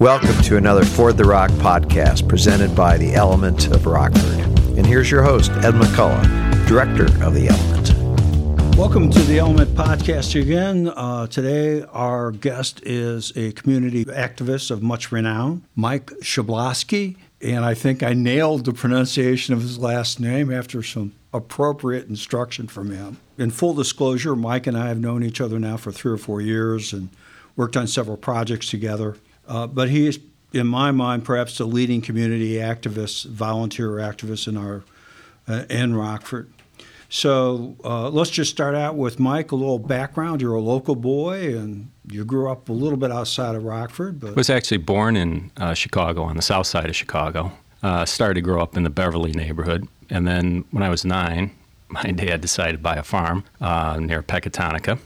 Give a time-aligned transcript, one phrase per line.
[0.00, 4.38] Welcome to another Ford the Rock podcast presented by The Element of Rockford.
[4.78, 8.76] And here's your host, Ed McCullough, Director of The Element.
[8.76, 10.86] Welcome to the Element Podcast again.
[10.86, 17.16] Uh, today, our guest is a community activist of much renown, Mike Schablaske.
[17.42, 22.68] And I think I nailed the pronunciation of his last name after some appropriate instruction
[22.68, 23.16] from him.
[23.36, 26.40] In full disclosure, Mike and I have known each other now for three or four
[26.40, 27.08] years and
[27.56, 29.16] worked on several projects together.
[29.48, 30.20] Uh, but he is,
[30.52, 34.84] in my mind, perhaps the leading community activist, volunteer activist in our
[35.48, 36.52] uh, in Rockford.
[37.08, 39.50] So uh, let's just start out with Mike.
[39.50, 40.42] A little background.
[40.42, 44.20] You're a local boy, and you grew up a little bit outside of Rockford.
[44.20, 47.52] But was actually born in uh, Chicago, on the south side of Chicago.
[47.82, 51.52] Uh, started to grow up in the Beverly neighborhood, and then when I was nine,
[51.88, 54.98] my dad decided to buy a farm uh, near Pecatonica.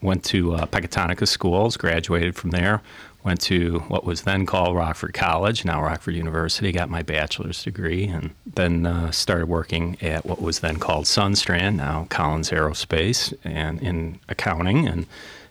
[0.00, 2.82] Went to uh, Pecatonica schools, graduated from there,
[3.24, 8.04] went to what was then called Rockford College, now Rockford University, got my bachelor's degree,
[8.04, 13.82] and then uh, started working at what was then called Sundstrand, now Collins Aerospace, and
[13.82, 15.06] in accounting, and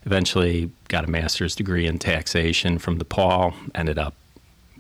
[0.06, 3.54] eventually got a master's degree in taxation from DePaul.
[3.74, 4.14] Ended up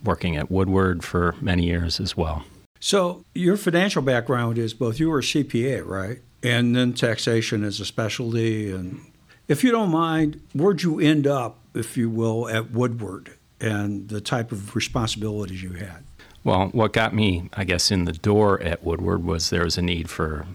[0.03, 2.43] working at Woodward for many years as well.
[2.79, 6.19] So your financial background is both you were a CPA, right?
[6.43, 8.69] And then taxation as a specialty.
[8.71, 8.99] And
[9.47, 14.21] if you don't mind, where'd you end up if you will, at Woodward and the
[14.21, 16.03] type of responsibilities you had?
[16.43, 19.81] Well, what got me, I guess, in the door at Woodward was there was a
[19.81, 20.45] need for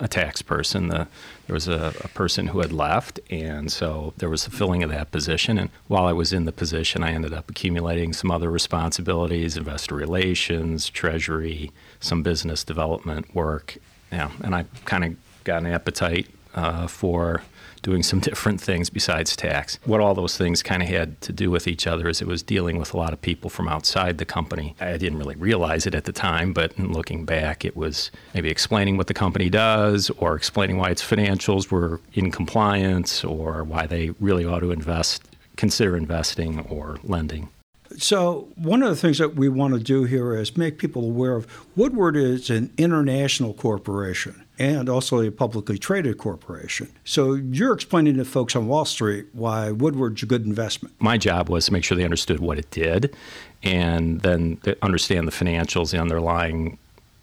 [0.00, 0.88] a tax person.
[0.88, 1.08] The,
[1.46, 4.90] there was a, a, person who had left, and so there was a filling of
[4.90, 5.58] that position.
[5.58, 9.94] And while I was in the position, I ended up accumulating some other responsibilities investor
[9.94, 13.78] relations, treasury, some business development work.
[14.12, 17.42] Yeah, and I kind of got an appetite uh, for
[17.82, 19.78] doing some different things besides tax.
[19.84, 22.42] What all those things kind of had to do with each other is it was
[22.42, 24.74] dealing with a lot of people from outside the company.
[24.80, 28.96] I didn't really realize it at the time, but looking back, it was maybe explaining
[28.96, 34.10] what the company does or explaining why its financials were in compliance or why they
[34.20, 35.22] really ought to invest,
[35.56, 37.48] consider investing or lending.
[37.96, 41.34] So, one of the things that we want to do here is make people aware
[41.34, 46.88] of Woodward is an international corporation and also a publicly traded corporation.
[47.04, 50.94] So, you're explaining to folks on Wall Street why Woodward's a good investment.
[50.98, 53.14] My job was to make sure they understood what it did
[53.62, 56.78] and then understand the financials, the underlying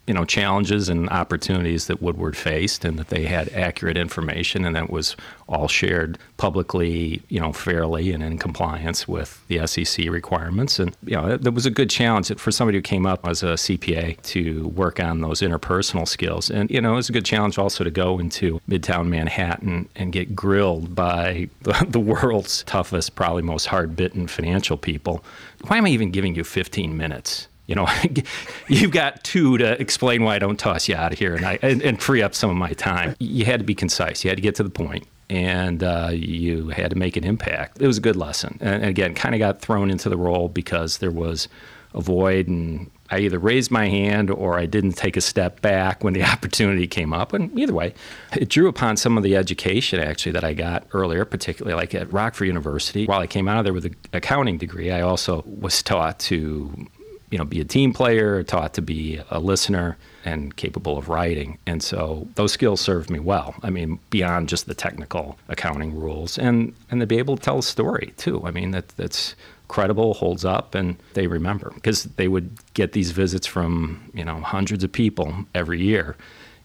[0.06, 4.74] you know challenges and opportunities that Woodward faced, and that they had accurate information, and
[4.76, 5.16] that was
[5.48, 10.78] all shared publicly, you know, fairly and in compliance with the SEC requirements.
[10.78, 13.54] And you know, that was a good challenge for somebody who came up as a
[13.54, 16.50] CPA to work on those interpersonal skills.
[16.50, 20.12] And you know, it was a good challenge also to go into Midtown Manhattan and
[20.12, 25.24] get grilled by the, the world's toughest, probably most hard-bitten financial people.
[25.66, 27.48] Why am I even giving you 15 minutes?
[27.66, 27.88] You know,
[28.68, 31.58] you've got two to explain why I don't toss you out of here and, I,
[31.62, 33.16] and, and, free up some of my time.
[33.18, 34.24] You had to be concise.
[34.24, 37.80] You had to get to the point, and uh, you had to make an impact.
[37.80, 38.58] It was a good lesson.
[38.60, 41.48] And again, kind of got thrown into the role because there was
[41.94, 46.04] a void, and I either raised my hand or I didn't take a step back
[46.04, 47.32] when the opportunity came up.
[47.32, 47.94] And either way,
[48.36, 52.12] it drew upon some of the education actually that I got earlier, particularly like at
[52.12, 53.06] Rockford University.
[53.06, 56.86] While I came out of there with an accounting degree, I also was taught to
[57.30, 61.58] you know, be a team player, taught to be a listener, and capable of writing.
[61.66, 63.54] And so those skills served me well.
[63.62, 67.58] I mean, beyond just the technical accounting rules, and and to be able to tell
[67.58, 68.42] a story too.
[68.44, 69.34] I mean, that that's
[69.68, 74.40] credible, holds up, and they remember because they would get these visits from you know
[74.40, 76.16] hundreds of people every year,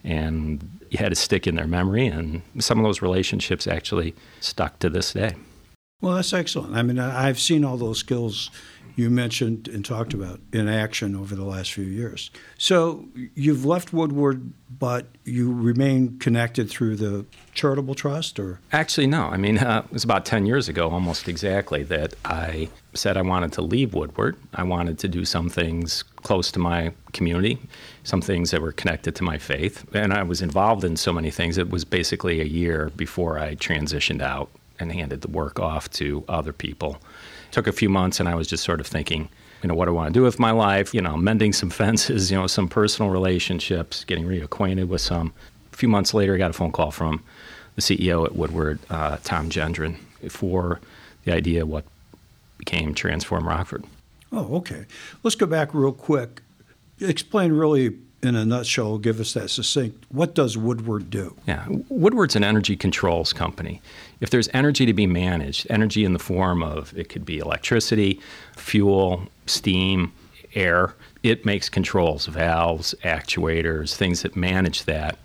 [0.03, 2.05] and you had to stick in their memory.
[2.05, 5.35] And some of those relationships actually stuck to this day.
[6.01, 6.75] Well, that's excellent.
[6.75, 8.49] I mean, I've seen all those skills
[8.95, 12.31] you mentioned and talked about in action over the last few years.
[12.57, 19.23] So you've left Woodward, but you remain connected through the charitable trust, or actually no.
[19.23, 23.21] I mean, uh, it was about ten years ago, almost exactly, that I said I
[23.21, 24.35] wanted to leave Woodward.
[24.53, 27.59] I wanted to do some things close to my community,
[28.03, 31.31] some things that were connected to my faith, and I was involved in so many
[31.31, 31.57] things.
[31.57, 34.49] It was basically a year before I transitioned out
[34.79, 36.99] and handed the work off to other people
[37.51, 39.29] took a few months, and I was just sort of thinking,
[39.61, 40.93] you know, what do I want to do with my life?
[40.93, 45.33] You know, mending some fences, you know, some personal relationships, getting reacquainted with some.
[45.73, 47.23] A few months later, I got a phone call from
[47.75, 49.97] the CEO at Woodward, uh, Tom Gendron,
[50.29, 50.79] for
[51.25, 51.85] the idea of what
[52.57, 53.85] became Transform Rockford.
[54.31, 54.85] Oh, okay.
[55.23, 56.41] Let's go back real quick.
[56.99, 60.05] Explain really in a nutshell, give us that succinct.
[60.09, 61.35] What does Woodward do?
[61.47, 63.81] Yeah, Woodward's an energy controls company.
[64.19, 68.19] If there's energy to be managed, energy in the form of it could be electricity,
[68.55, 70.13] fuel, steam,
[70.53, 75.17] air, it makes controls, valves, actuators, things that manage that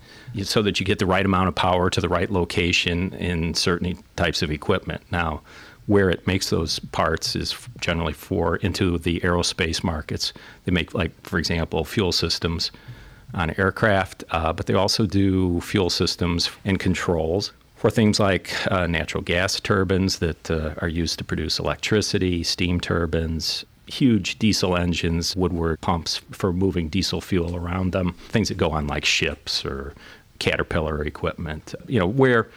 [0.43, 3.97] so that you get the right amount of power to the right location in certain
[4.15, 5.01] types of equipment.
[5.11, 5.41] Now,
[5.87, 10.33] where it makes those parts is generally for into the aerospace markets.
[10.65, 12.71] They make, like, for example, fuel systems
[13.33, 18.87] on aircraft, uh, but they also do fuel systems and controls for things like uh,
[18.87, 25.35] natural gas turbines that uh, are used to produce electricity, steam turbines, huge diesel engines,
[25.35, 29.93] Woodward pumps for moving diesel fuel around them, things that go on like ships or
[30.39, 32.47] Caterpillar equipment, you know, where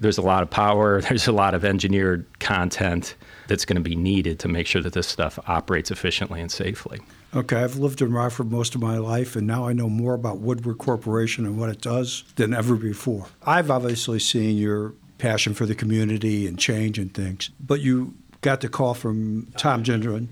[0.00, 3.14] there's a lot of power, there's a lot of engineered content
[3.48, 7.00] that's going to be needed to make sure that this stuff operates efficiently and safely.
[7.34, 10.38] Okay, I've lived in Rockford most of my life, and now I know more about
[10.38, 13.26] Woodward Corporation and what it does than ever before.
[13.44, 18.60] I've obviously seen your passion for the community and change and things, but you got
[18.60, 20.28] the call from Tom Gendron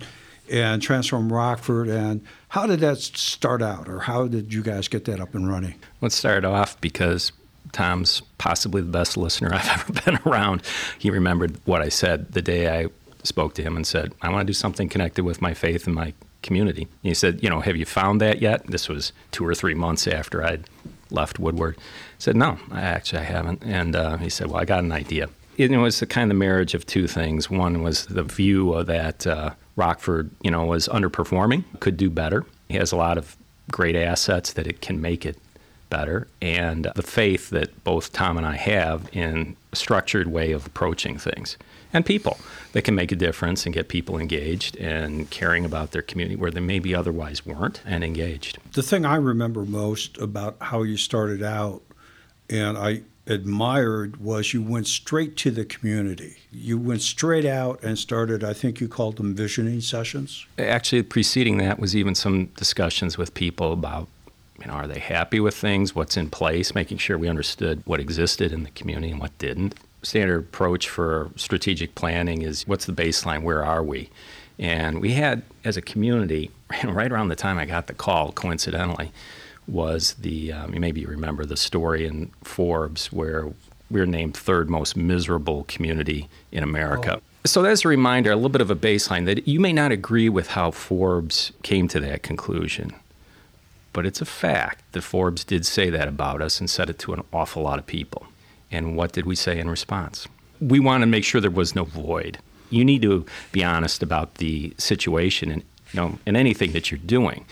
[0.51, 1.89] and Transform Rockford.
[1.89, 5.49] And how did that start out, or how did you guys get that up and
[5.49, 5.75] running?
[6.01, 7.33] Let's start off because
[7.77, 10.63] Tom's possibly the best listener I've ever been around.
[10.99, 12.87] He remembered what I said the day I
[13.23, 15.95] spoke to him and said, I want to do something connected with my faith and
[15.95, 16.83] my community.
[16.83, 18.67] And he said, You know, have you found that yet?
[18.67, 20.65] This was two or three months after I'd
[21.11, 21.77] left Woodward.
[21.79, 21.83] I
[22.19, 23.63] said, No, I actually I haven't.
[23.63, 25.29] And uh, he said, Well, I got an idea.
[25.59, 27.51] It was the kind of marriage of two things.
[27.51, 32.47] One was the view that uh, Rockford, you know, was underperforming, could do better.
[32.69, 33.37] He has a lot of
[33.71, 35.37] great assets that it can make it
[35.91, 40.67] better, and the faith that both Tom and I have in a structured way of
[40.67, 41.57] approaching things
[41.93, 42.39] and people
[42.73, 46.51] that can make a difference and get people engaged and caring about their community where
[46.51, 48.59] they maybe otherwise weren't and engaged.
[48.73, 51.83] The thing I remember most about how you started out,
[52.51, 56.37] and I admired was you went straight to the community.
[56.53, 60.47] You went straight out and started, I think you called them visioning sessions.
[60.59, 64.09] Actually, preceding that was even some discussions with people about,
[64.61, 68.01] you know, are they happy with things, what's in place, making sure we understood what
[68.01, 69.75] existed in the community and what didn't.
[70.03, 74.09] Standard approach for strategic planning is what's the baseline, where are we?
[74.59, 76.51] And we had, as a community,
[76.85, 79.13] right around the time I got the call, coincidentally,
[79.67, 83.53] was the um, maybe you remember the story in Forbes where
[83.91, 87.17] we were named third most miserable community in America.
[87.17, 87.23] Oh.
[87.45, 90.29] So that's a reminder, a little bit of a baseline that you may not agree
[90.29, 92.93] with how Forbes came to that conclusion,
[93.97, 97.15] but it's a fact that Forbes did say that about us and said it to
[97.15, 98.27] an awful lot of people.
[98.71, 100.29] And what did we say in response?
[100.61, 102.37] We want to make sure there was no void.
[102.69, 105.63] You need to be honest about the situation and
[105.95, 107.47] you know in anything that you're doing.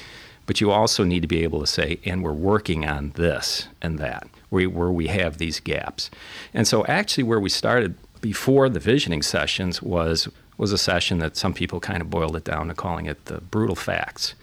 [0.44, 3.98] But you also need to be able to say, and we're working on this and
[3.98, 6.10] that, where we have these gaps.
[6.52, 11.38] And so, actually, where we started before the visioning sessions was was a session that
[11.38, 14.34] some people kind of boiled it down to calling it the brutal facts,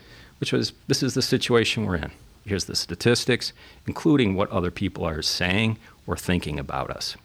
[0.41, 2.11] which was this is the situation we're in.
[2.45, 3.53] Here's the statistics,
[3.87, 5.77] including what other people are saying
[6.07, 7.15] or thinking about us.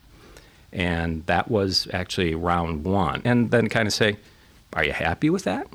[0.72, 3.22] And that was actually round one.
[3.24, 4.18] And then kind of say,
[4.74, 5.66] are you happy with that?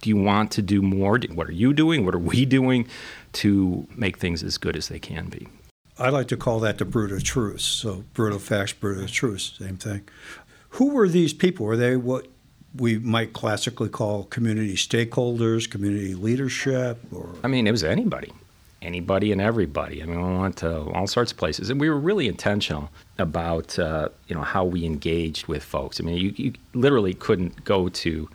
[0.00, 1.20] Do you want to do more?
[1.32, 2.04] What are you doing?
[2.04, 2.88] What are we doing
[3.34, 5.46] to make things as good as they can be?
[5.96, 7.60] I like to call that the brutal truth.
[7.60, 10.02] So brutal facts, brutal truth, same thing.
[10.70, 11.66] Who were these people?
[11.66, 12.26] Were they what
[12.76, 17.34] we might classically call community stakeholders, community leadership, or?
[17.44, 18.32] I mean, it was anybody,
[18.80, 20.02] anybody and everybody.
[20.02, 23.78] I mean, we went to all sorts of places, and we were really intentional about
[23.78, 26.00] uh, you know how we engaged with folks.
[26.00, 28.28] I mean, you, you literally couldn't go to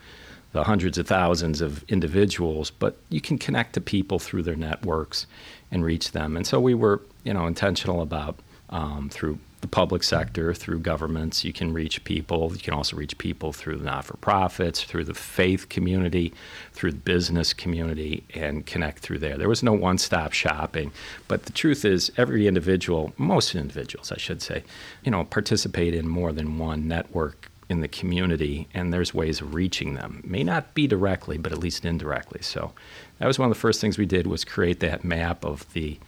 [0.52, 5.26] the hundreds of thousands of individuals, but you can connect to people through their networks
[5.70, 6.36] and reach them.
[6.36, 11.44] And so we were, you know, intentional about um, through the public sector, through governments,
[11.44, 12.52] you can reach people.
[12.52, 16.32] You can also reach people through the not-for-profits, through the faith community,
[16.72, 19.36] through the business community, and connect through there.
[19.36, 20.92] There was no one-stop shopping,
[21.26, 24.62] but the truth is, every individual, most individuals, I should say,
[25.02, 29.54] you know, participate in more than one network in the community, and there's ways of
[29.54, 30.22] reaching them.
[30.24, 32.40] May not be directly, but at least indirectly.
[32.42, 32.72] So
[33.18, 35.98] that was one of the first things we did was create that map of the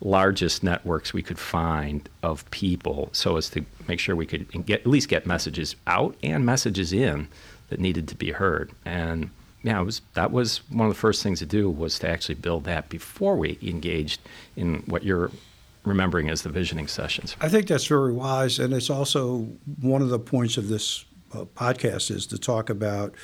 [0.00, 4.80] largest networks we could find of people, so as to make sure we could get
[4.80, 7.28] at least get messages out and messages in
[7.68, 8.72] that needed to be heard.
[8.84, 9.30] And
[9.62, 12.36] yeah, it was, that was one of the first things to do was to actually
[12.36, 14.20] build that before we engaged
[14.54, 15.30] in what you're
[15.84, 17.36] remembering as the visioning sessions.
[17.40, 19.48] I think that's very wise, and it's also
[19.80, 23.14] one of the points of this uh, podcast is to talk about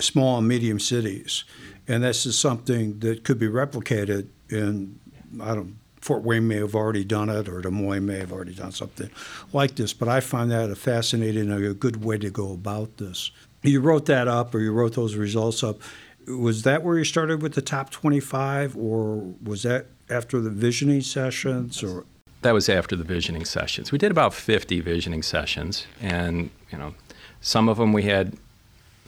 [0.00, 1.44] small and medium cities,
[1.86, 4.98] and this is something that could be replicated in
[5.40, 5.76] I don't.
[6.00, 9.10] Fort Wayne may have already done it, or Des Moines may have already done something
[9.52, 9.92] like this.
[9.92, 13.30] But I find that a fascinating, and a good way to go about this.
[13.62, 15.78] You wrote that up, or you wrote those results up.
[16.26, 21.02] Was that where you started with the top 25, or was that after the visioning
[21.02, 22.04] sessions, or
[22.42, 23.92] that was after the visioning sessions.
[23.92, 26.94] We did about 50 visioning sessions, and you know,
[27.40, 28.36] some of them we had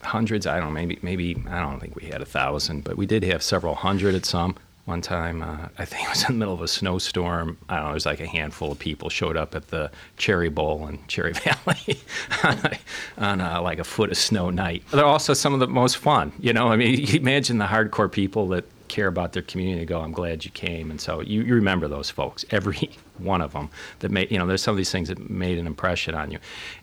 [0.03, 0.47] hundreds.
[0.47, 3.23] I don't know, maybe maybe I don't think we had a thousand, but we did
[3.25, 4.57] have several hundred at some.
[4.85, 7.57] One time, uh, I think it was in the middle of a snowstorm.
[7.69, 7.91] I don't know.
[7.91, 11.33] It was like a handful of people showed up at the Cherry Bowl in Cherry
[11.67, 12.01] Valley
[12.43, 12.79] on, a,
[13.17, 14.83] on a, like a foot of snow night.
[14.91, 16.33] They're also some of the most fun.
[16.41, 20.13] You know, I mean, imagine the hardcore people that care about their community go, I'm
[20.13, 20.91] glad you came.
[20.91, 23.71] And so you, you remember those folks, every one of them
[24.01, 26.39] that made, you know, there's some of these things that made an impression on you.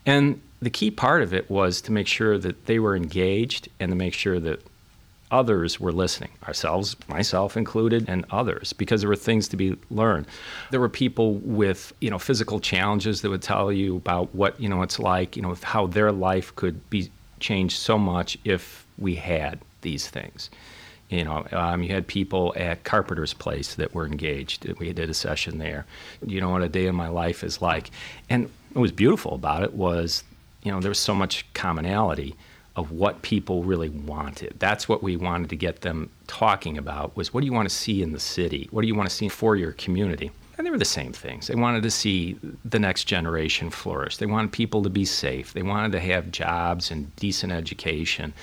[0.06, 3.91] And the key part of it was to make sure that they were engaged and
[3.91, 4.62] to make sure that
[5.31, 10.25] others were listening, ourselves, myself included, and others, because there were things to be learned.
[10.71, 14.69] There were people with, you know, physical challenges that would tell you about what, you
[14.69, 19.15] know, it's like, you know, how their life could be changed so much if we
[19.15, 20.50] had these things.
[21.09, 24.71] You know, um, you had people at Carpenter's Place that were engaged.
[24.77, 25.86] We did a session there.
[26.24, 27.89] You know what a day in my life is like.
[28.29, 30.24] And what was beautiful about it was,
[30.62, 32.36] you know, there was so much commonality
[32.79, 34.55] of what people really wanted.
[34.57, 37.75] That's what we wanted to get them talking about was what do you want to
[37.75, 38.69] see in the city?
[38.71, 40.31] What do you want to see for your community?
[40.57, 41.48] And they were the same things.
[41.48, 44.17] They wanted to see the next generation flourish.
[44.17, 45.51] They wanted people to be safe.
[45.51, 48.33] They wanted to have jobs and decent education.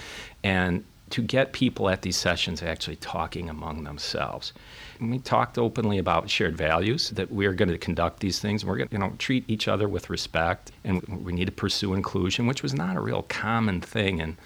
[0.45, 4.53] And to get people at these sessions actually talking among themselves.
[4.99, 8.65] And we talked openly about shared values that we are going to conduct these things.
[8.65, 11.95] We're going to you know treat each other with respect, and we need to pursue
[11.95, 14.37] inclusion, which was not a real common thing in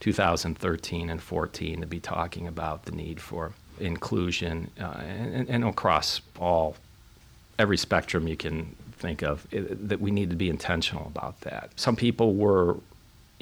[0.00, 6.20] 2013 and 14 to be talking about the need for inclusion uh, and, and across
[6.38, 6.76] all
[7.58, 11.70] every spectrum you can think of it, that we need to be intentional about that.
[11.76, 12.76] Some people were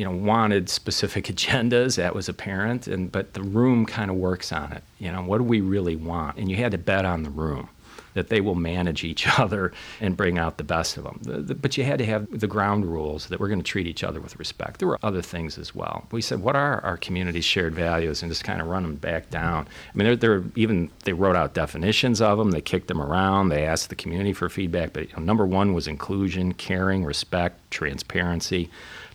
[0.01, 4.51] you know wanted specific agendas that was apparent and but the room kind of works
[4.51, 7.23] on it you know what do we really want and you had to bet on
[7.23, 7.69] the room
[8.15, 11.21] that they will manage each other and bring out the best of them.
[11.23, 13.87] The, the, but you had to have the ground rules that we're going to treat
[13.87, 14.79] each other with respect.
[14.79, 16.07] There were other things as well.
[16.11, 19.31] We said, what are our community's shared values, and just kind of run them back
[19.31, 19.69] down.
[19.95, 22.51] I mean, they're, even they wrote out definitions of them.
[22.51, 23.49] They kicked them around.
[23.51, 24.93] They asked the community for feedback.
[24.93, 28.71] But you know, number one was inclusion, caring, respect, transparency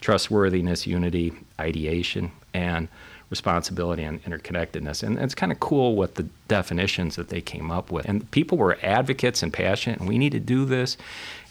[0.05, 2.87] trustworthiness, unity, ideation, and
[3.31, 5.01] responsibility and interconnectedness.
[5.01, 8.05] And it's kind of cool what the definitions that they came up with.
[8.05, 10.95] And people were advocates and passionate, and we need to do this.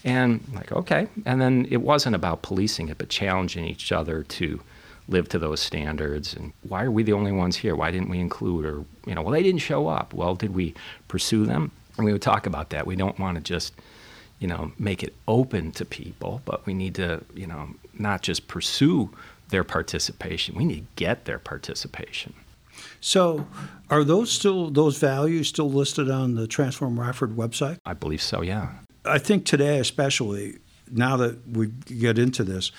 [0.05, 1.09] And like, okay.
[1.27, 4.61] And then it wasn't about policing it, but challenging each other to
[5.09, 6.33] live to those standards.
[6.33, 7.75] And why are we the only ones here?
[7.75, 8.67] Why didn't we include?
[8.67, 10.15] Or, you know, well, they didn't show up.
[10.15, 10.75] Well, did we
[11.09, 11.73] pursue them?
[11.97, 12.87] And we would talk about that.
[12.87, 13.75] We don't want to just
[14.41, 18.49] you know, make it open to people, but we need to, you know, not just
[18.49, 19.11] pursue
[19.49, 20.55] their participation.
[20.55, 22.35] We need to get their participation.
[23.01, 23.47] So,
[23.91, 27.79] are those still those values still listed on the Transform Rockford website?
[27.85, 28.43] I believe so.
[28.43, 28.71] Yeah.
[29.05, 30.59] I think today, especially
[30.91, 32.73] now that we get into this,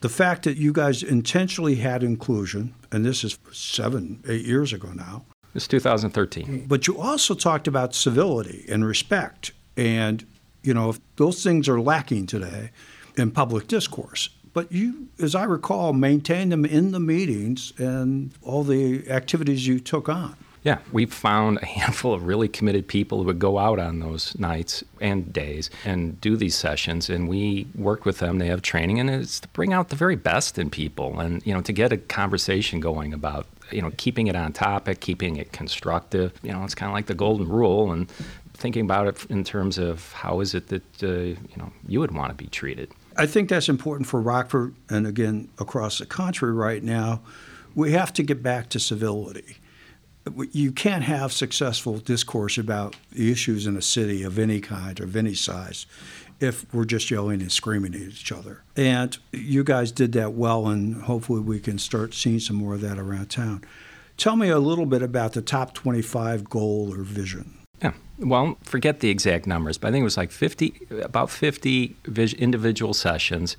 [0.00, 4.90] the fact that you guys intentionally had inclusion, and this is seven, eight years ago
[4.92, 5.24] now.
[5.54, 6.66] It's 2013.
[6.66, 10.24] But you also talked about civility and respect, and
[10.62, 12.70] you know, those things are lacking today
[13.16, 14.30] in public discourse.
[14.58, 19.78] But you, as I recall, maintained them in the meetings and all the activities you
[19.78, 20.34] took on.
[20.64, 24.36] Yeah, we found a handful of really committed people who would go out on those
[24.36, 28.38] nights and days and do these sessions, and we work with them.
[28.38, 31.54] They have training, and it's to bring out the very best in people, and you
[31.54, 35.52] know, to get a conversation going about you know keeping it on topic, keeping it
[35.52, 36.32] constructive.
[36.42, 38.10] You know, it's kind of like the golden rule, and
[38.54, 42.10] thinking about it in terms of how is it that uh, you know you would
[42.10, 42.90] want to be treated.
[43.18, 47.20] I think that's important for Rockford and again across the country right now.
[47.74, 49.56] We have to get back to civility.
[50.52, 55.04] You can't have successful discourse about the issues in a city of any kind or
[55.04, 55.86] of any size
[56.38, 58.62] if we're just yelling and screaming at each other.
[58.76, 62.80] And you guys did that well, and hopefully we can start seeing some more of
[62.82, 63.64] that around town.
[64.16, 67.57] Tell me a little bit about the top 25 goal or vision.
[68.18, 72.32] Well, forget the exact numbers, but I think it was like 50, about 50 vis-
[72.34, 73.56] individual sessions,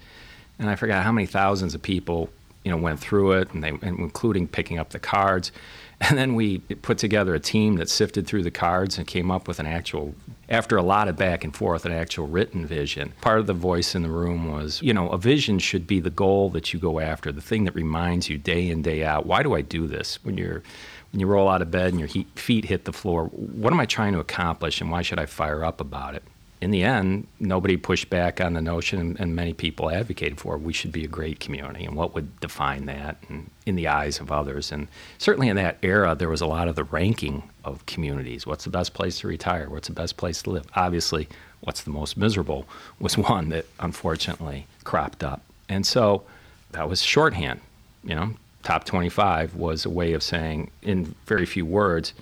[0.58, 2.30] and I forgot how many thousands of people,
[2.66, 5.54] you know, went through it, and they, including picking up the cards,
[6.02, 9.48] and then we put together a team that sifted through the cards and came up
[9.48, 10.16] with an actual
[10.50, 13.14] after a lot of back and forth, an actual written vision.
[13.22, 16.10] Part of the voice in the room was, you know, a vision should be the
[16.10, 19.44] goal that you go after, the thing that reminds you day in, day out, why
[19.44, 20.24] do I do this?
[20.24, 20.64] When you're
[21.12, 23.86] when you roll out of bed and your feet hit the floor, what am I
[23.86, 26.24] trying to accomplish and why should I fire up about it?
[26.62, 30.74] in the end, nobody pushed back on the notion, and many people advocated for we
[30.74, 34.32] should be a great community, and what would define that and in the eyes of
[34.32, 34.72] others.
[34.72, 38.46] And certainly in that era, there was a lot of the ranking of communities.
[38.46, 39.70] What's the best place to retire?
[39.70, 40.66] What's the best place to live?
[40.76, 41.30] Obviously,
[41.62, 42.66] what's the most miserable
[43.00, 45.42] was one that unfortunately cropped up.
[45.70, 46.24] And so
[46.72, 47.62] that was shorthand.
[48.04, 52.14] You know, top 25 was a way of saying, in very few words,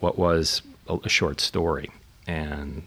[0.00, 1.90] what was a short story.
[2.26, 2.86] And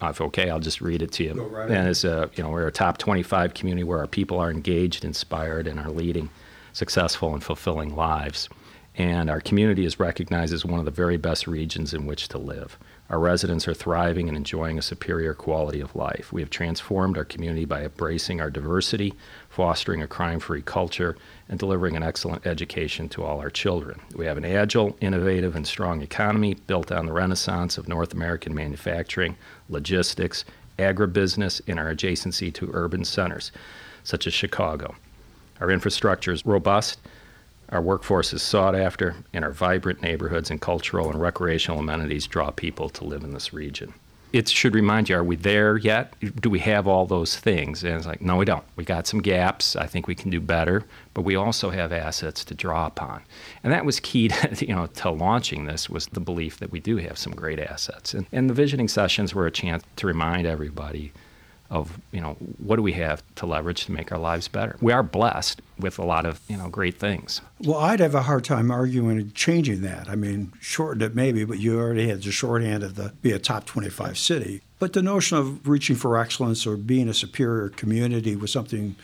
[0.00, 1.34] if okay, I'll just read it to you.
[1.34, 4.50] Right and it's a, you know, we're a top 25 community where our people are
[4.50, 6.30] engaged, inspired, and are leading
[6.72, 8.48] successful and fulfilling lives.
[8.96, 12.38] And our community is recognized as one of the very best regions in which to
[12.38, 12.78] live.
[13.08, 16.32] Our residents are thriving and enjoying a superior quality of life.
[16.32, 19.14] We have transformed our community by embracing our diversity,
[19.48, 21.16] fostering a crime free culture,
[21.52, 24.00] and delivering an excellent education to all our children.
[24.14, 28.54] We have an agile, innovative, and strong economy built on the renaissance of North American
[28.54, 29.36] manufacturing,
[29.68, 30.46] logistics,
[30.78, 33.52] agribusiness, and our adjacency to urban centers,
[34.02, 34.94] such as Chicago.
[35.60, 36.98] Our infrastructure is robust,
[37.68, 42.50] our workforce is sought after, and our vibrant neighborhoods and cultural and recreational amenities draw
[42.50, 43.92] people to live in this region
[44.32, 46.14] it should remind you are we there yet?
[46.40, 47.84] Do we have all those things?
[47.84, 48.64] And it's like, no, we don't.
[48.76, 49.76] We got some gaps.
[49.76, 50.84] I think we can do better,
[51.14, 53.22] but we also have assets to draw upon.
[53.62, 56.80] And that was key to, you know, to launching this was the belief that we
[56.80, 58.14] do have some great assets.
[58.14, 61.12] And, and the visioning sessions were a chance to remind everybody
[61.72, 64.76] of you know what do we have to leverage to make our lives better.
[64.80, 67.40] We are blessed with a lot of you know great things.
[67.60, 70.08] Well, I'd have a hard time arguing and changing that.
[70.08, 73.38] I mean, shortened it maybe, but you already had the shorthand of the be a
[73.38, 74.60] top 25 city.
[74.78, 78.94] But the notion of reaching for excellence or being a superior community was something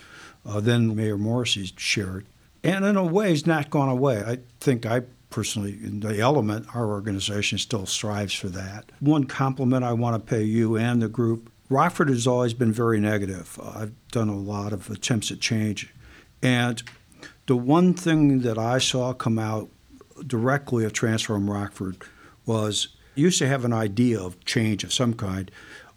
[0.44, 2.26] uh, then Mayor Morrissey shared,
[2.62, 4.22] and in a way, has not gone away.
[4.24, 8.90] I think I personally, in the element, our organization still strives for that.
[9.00, 12.98] One compliment I want to pay you and the group Rockford has always been very
[12.98, 13.58] negative.
[13.62, 15.92] I've done a lot of attempts at change.
[16.42, 16.82] And
[17.46, 19.68] the one thing that I saw come out
[20.26, 21.98] directly of Transform Rockford
[22.46, 25.50] was you used to have an idea of change of some kind.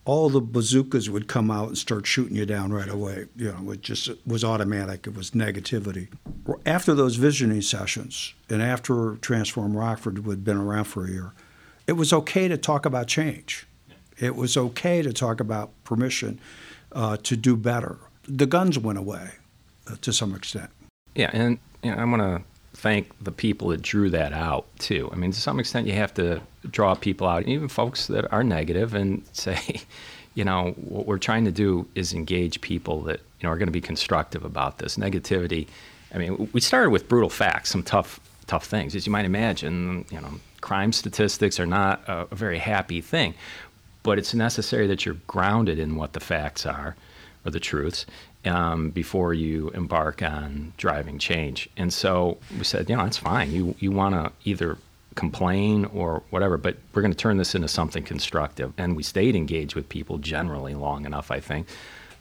[0.03, 3.27] All the bazookas would come out and start shooting you down right away.
[3.37, 5.07] You know, it just was automatic.
[5.07, 6.09] It was negativity.
[6.65, 11.33] After those visioning sessions, and after Transform Rockford had been around for a year,
[11.87, 13.67] it was okay to talk about change
[14.21, 16.39] it was okay to talk about permission
[16.93, 17.97] uh, to do better.
[18.27, 19.31] The guns went away
[19.87, 20.69] uh, to some extent.
[21.15, 22.41] Yeah, and I want to
[22.73, 25.09] thank the people that drew that out too.
[25.11, 28.43] I mean, to some extent, you have to draw people out, even folks that are
[28.43, 29.81] negative, and say,
[30.35, 33.67] you know, what we're trying to do is engage people that you know are going
[33.67, 35.67] to be constructive about this negativity.
[36.13, 40.05] I mean, we started with brutal facts, some tough, tough things, as you might imagine.
[40.11, 43.33] You know, crime statistics are not a, a very happy thing
[44.03, 46.95] but it's necessary that you're grounded in what the facts are
[47.45, 48.05] or the truths
[48.45, 51.69] um, before you embark on driving change.
[51.77, 53.51] And so we said, you know, that's fine.
[53.51, 54.77] You you want to either
[55.15, 58.73] complain or whatever, but we're going to turn this into something constructive.
[58.77, 61.67] And we stayed engaged with people generally long enough, I think,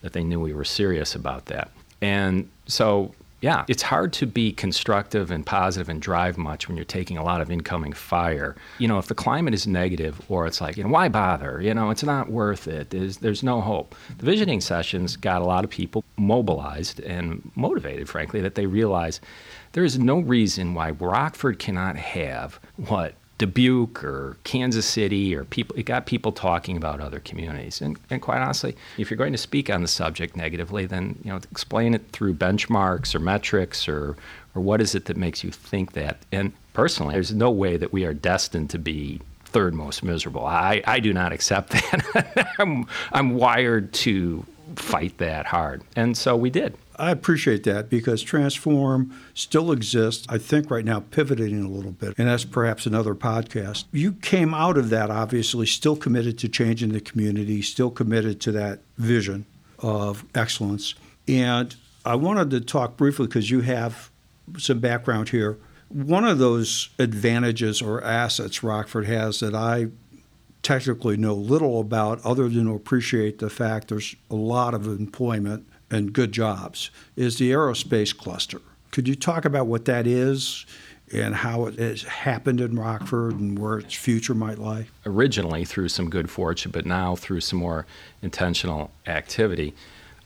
[0.03, 1.71] that they knew we were serious about that.
[2.03, 6.85] And so yeah, it's hard to be constructive and positive and drive much when you're
[6.85, 8.55] taking a lot of incoming fire.
[8.79, 11.61] You know, if the climate is negative or it's like, you know, why bother?
[11.61, 12.91] You know, it's not worth it.
[12.91, 13.95] There's, there's no hope.
[14.19, 19.21] The visioning sessions got a lot of people mobilized and motivated, frankly, that they realize
[19.73, 25.75] there is no reason why Rockford cannot have what Dubuque or Kansas City or people,
[25.75, 27.81] it got people talking about other communities.
[27.81, 31.31] And, and quite honestly, if you're going to speak on the subject negatively, then you
[31.31, 34.15] know explain it through benchmarks or metrics or
[34.55, 36.19] or what is it that makes you think that.
[36.33, 40.45] And personally, there's no way that we are destined to be third most miserable.
[40.45, 42.55] I, I do not accept that.
[42.59, 44.45] I'm, I'm wired to
[44.77, 45.83] fight that hard.
[45.97, 46.77] And so we did.
[47.01, 50.27] I appreciate that because Transform still exists.
[50.29, 53.85] I think right now pivoting a little bit, and that's perhaps another podcast.
[53.91, 58.53] You came out of that obviously still committed to changing the community, still committed to
[58.53, 59.47] that vision
[59.79, 60.95] of excellence.
[61.27, 64.11] And I wanted to talk briefly because you have
[64.59, 65.59] some background here.
[65.89, 69.89] One of those advantages or assets Rockford has that I
[70.63, 75.67] technically know little about other than to appreciate the fact there's a lot of employment
[75.91, 78.61] and good jobs is the aerospace cluster.
[78.91, 80.67] Could you talk about what that is
[81.13, 84.87] and how it has happened in Rockford and where its future might lie?
[85.07, 87.87] Originally through some good fortune, but now through some more
[88.23, 89.75] intentional activity.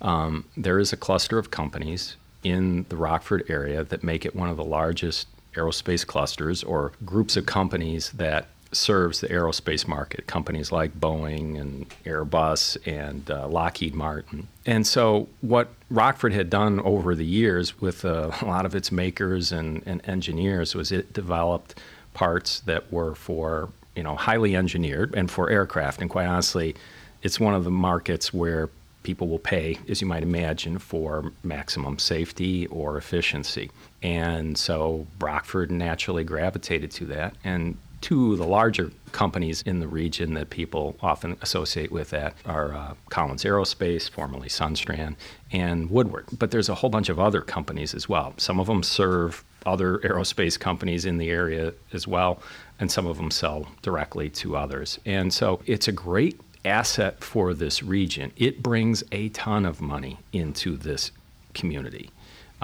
[0.00, 4.48] Um, there is a cluster of companies in the Rockford area that make it one
[4.48, 10.72] of the largest aerospace clusters or groups of companies that serves the aerospace market, companies
[10.72, 14.48] like Boeing and Airbus and uh, Lockheed Martin.
[14.66, 18.90] And so, what Rockford had done over the years with uh, a lot of its
[18.90, 21.78] makers and, and engineers was it developed
[22.12, 26.00] parts that were for you know highly engineered and for aircraft.
[26.00, 26.74] And quite honestly,
[27.22, 28.68] it's one of the markets where
[29.04, 33.70] people will pay, as you might imagine, for maximum safety or efficiency.
[34.02, 37.36] And so Rockford naturally gravitated to that.
[37.44, 42.34] And two of the larger companies in the region that people often associate with that
[42.44, 45.16] are uh, Collins Aerospace, formerly Sundstrand,
[45.50, 46.26] and Woodward.
[46.38, 48.34] But there's a whole bunch of other companies as well.
[48.36, 52.42] Some of them serve other aerospace companies in the area as well,
[52.78, 54.98] and some of them sell directly to others.
[55.06, 58.32] And so it's a great asset for this region.
[58.36, 61.10] It brings a ton of money into this
[61.54, 62.10] community.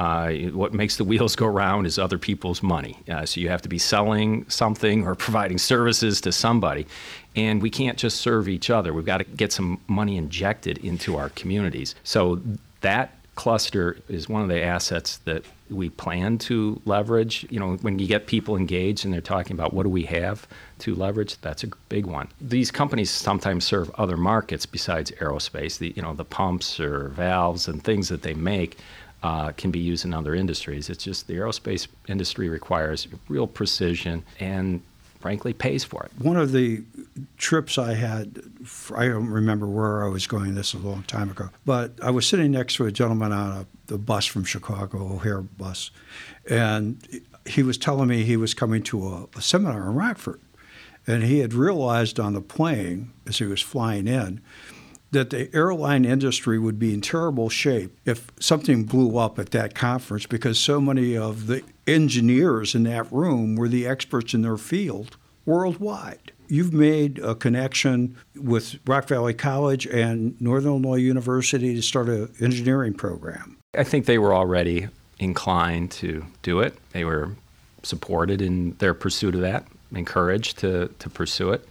[0.00, 2.96] Uh, what makes the wheels go round is other people's money.
[3.06, 6.86] Uh, so you have to be selling something or providing services to somebody.
[7.36, 8.94] And we can't just serve each other.
[8.94, 11.94] We've got to get some money injected into our communities.
[12.02, 12.40] So
[12.80, 17.46] that cluster is one of the assets that we plan to leverage.
[17.50, 20.48] You know, when you get people engaged and they're talking about what do we have
[20.80, 22.28] to leverage, that's a big one.
[22.40, 25.76] These companies sometimes serve other markets besides aerospace.
[25.78, 28.78] The you know the pumps or valves and things that they make
[29.22, 30.88] uh, can be used in other industries.
[30.88, 34.82] It's just the aerospace industry requires real precision and
[35.20, 36.12] frankly pays for it.
[36.18, 36.82] One of the
[37.36, 38.40] trips I had,
[38.96, 42.26] I don't remember where I was going, this a long time ago, but I was
[42.26, 45.90] sitting next to a gentleman on a, the bus from Chicago, O'Hare bus,
[46.48, 47.06] and
[47.46, 50.40] he was telling me he was coming to a, a seminar in Rockford.
[51.06, 54.40] And he had realized on the plane as he was flying in
[55.12, 59.74] that the airline industry would be in terrible shape if something blew up at that
[59.74, 64.56] conference because so many of the engineers in that room were the experts in their
[64.56, 66.32] field worldwide.
[66.48, 72.32] You've made a connection with Rock Valley College and Northern Illinois University to start an
[72.40, 73.56] engineering program.
[73.76, 76.74] I think they were already inclined to do it.
[76.92, 77.30] They were
[77.82, 81.66] supported in their pursuit of that, encouraged to, to pursue it.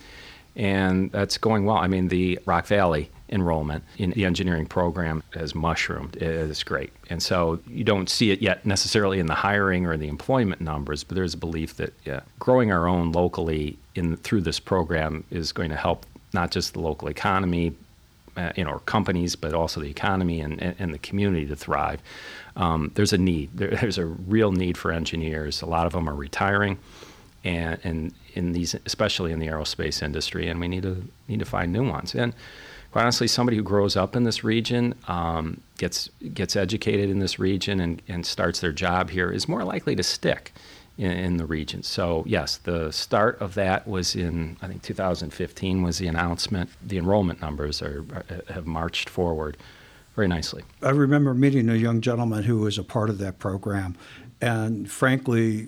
[0.56, 1.78] And that's going well.
[1.78, 6.16] I mean, the Rock Valley enrollment in the engineering program has mushroomed.
[6.18, 6.92] It's great.
[7.10, 11.04] And so you don't see it yet necessarily in the hiring or the employment numbers,
[11.04, 15.52] but there's a belief that yeah, growing our own locally in through this program is
[15.52, 17.74] going to help not just the local economy,
[18.38, 21.56] uh, you know, or companies, but also the economy and, and, and the community to
[21.56, 22.02] thrive.
[22.56, 23.50] Um, there's a need.
[23.54, 25.62] There, there's a real need for engineers.
[25.62, 26.78] A lot of them are retiring,
[27.44, 31.46] and, and in these, especially in the aerospace industry, and we need to need to
[31.46, 32.16] find new ones.
[32.16, 32.34] And
[32.92, 37.40] quite honestly, somebody who grows up in this region, um, gets gets educated in this
[37.40, 40.54] region, and, and starts their job here is more likely to stick
[40.98, 41.84] in, in, the region.
[41.84, 46.70] So yes, the start of that was in I think 2015 was the announcement.
[46.86, 49.58] The enrollment numbers are, are have marched forward
[50.16, 50.64] very nicely.
[50.82, 53.96] I remember meeting a young gentleman who was a part of that program,
[54.42, 55.68] and frankly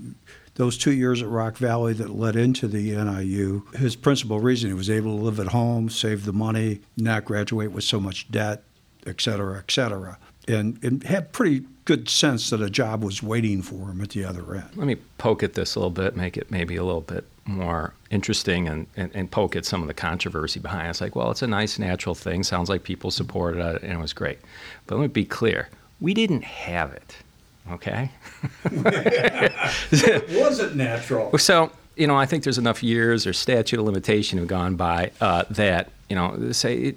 [0.56, 4.74] those two years at Rock Valley that led into the NIU, his principal reason he
[4.74, 8.64] was able to live at home, save the money, not graduate with so much debt,
[9.06, 13.62] et cetera, et cetera, and, and had pretty good sense that a job was waiting
[13.62, 14.70] for him at the other end.
[14.76, 17.94] Let me poke at this a little bit, make it maybe a little bit more
[18.12, 20.90] interesting and, and, and poke at some of the controversy behind it.
[20.92, 22.44] It's like, well, it's a nice natural thing.
[22.44, 24.40] Sounds like people supported it and it was great.
[24.86, 27.16] But let me be clear we didn't have it
[27.72, 28.12] okay?
[28.64, 28.74] was
[30.60, 31.38] it natural?
[31.38, 35.12] So, you know, I think there's enough years or statute of limitation have gone by
[35.20, 36.96] uh, that, you know, say,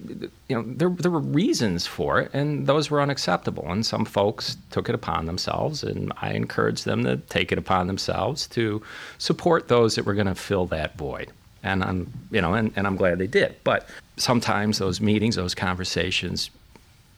[0.49, 3.71] you know, there, there were reasons for it, and those were unacceptable.
[3.71, 7.87] And some folks took it upon themselves, and I encouraged them to take it upon
[7.87, 8.83] themselves to
[9.19, 11.31] support those that were going to fill that void.
[11.63, 13.57] And I'm, you know, and, and I'm glad they did.
[13.65, 16.51] But sometimes those meetings, those conversations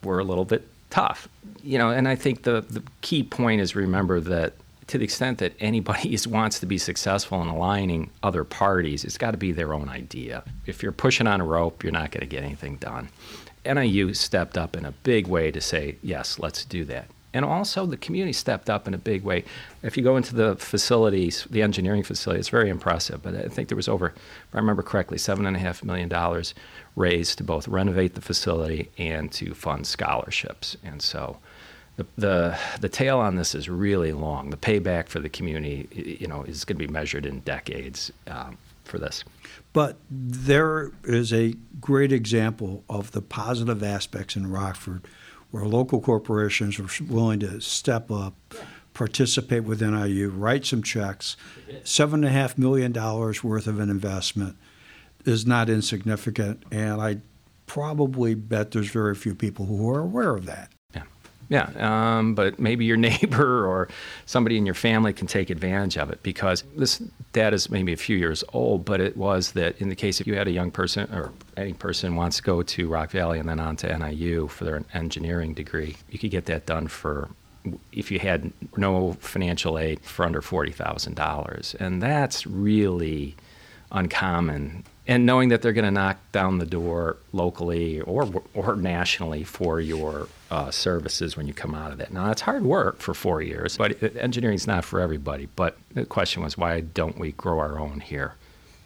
[0.03, 1.27] were a little bit tough.
[1.67, 4.53] You know, and I think the, the key point is remember that
[4.87, 9.17] to the extent that anybody is, wants to be successful in aligning other parties, it's
[9.17, 10.43] got to be their own idea.
[10.65, 13.09] If you're pushing on a rope, you're not going to get anything done.
[13.65, 17.09] NIU stepped up in a big way to say, yes, let's do that.
[17.33, 19.43] And also, the community stepped up in a big way.
[19.83, 23.21] If you go into the facilities, the engineering facility, it's very impressive.
[23.21, 26.43] But I think there was over, if I remember correctly, $7.5 million
[26.95, 30.77] raised to both renovate the facility and to fund scholarships.
[30.83, 31.37] And so
[31.97, 34.51] the, the the tail on this is really long.
[34.51, 38.57] The payback for the community, you know, is going to be measured in decades um,
[38.83, 39.23] for this.
[39.73, 45.07] But there is a great example of the positive aspects in Rockford
[45.51, 48.33] where local corporations were willing to step up,
[48.93, 51.37] participate with NIU, write some checks.
[51.83, 54.57] $7.5 million worth of an investment
[55.25, 57.17] is not insignificant, and I
[57.65, 60.71] probably bet there's very few people who are aware of that.
[61.49, 63.87] Yeah, um, but maybe your neighbor or
[64.25, 67.01] somebody in your family can take advantage of it because this
[67.33, 70.27] data is maybe a few years old, but it was that in the case if
[70.27, 73.47] you had a young person or any person wants to go to Rock Valley and
[73.47, 77.29] then on to NIU for their engineering degree, you could get that done for
[77.91, 81.75] if you had no financial aid for under $40,000.
[81.75, 83.35] And that's really
[83.91, 89.43] uncommon and knowing that they're going to knock down the door locally or or nationally
[89.43, 92.11] for your uh, services when you come out of it.
[92.11, 95.47] Now, it's hard work for four years, but engineering is not for everybody.
[95.55, 98.35] But the question was, why don't we grow our own here?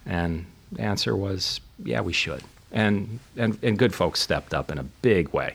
[0.04, 2.42] And the answer was, yeah, we should.
[2.72, 5.54] And, and, and good folks stepped up in a big way.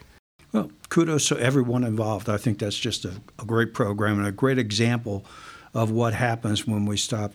[0.53, 2.29] Well, kudos to everyone involved.
[2.29, 5.25] I think that's just a, a great program and a great example
[5.73, 7.33] of what happens when we stop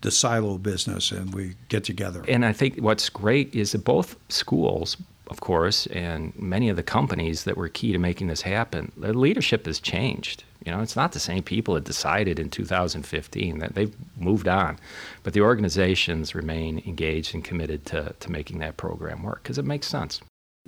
[0.00, 2.24] the silo business and we get together.
[2.26, 4.96] And I think what's great is that both schools,
[5.30, 9.14] of course, and many of the companies that were key to making this happen, their
[9.14, 10.42] leadership has changed.
[10.66, 14.78] You know, it's not the same people that decided in 2015 that they've moved on,
[15.22, 19.64] but the organizations remain engaged and committed to, to making that program work because it
[19.64, 20.20] makes sense.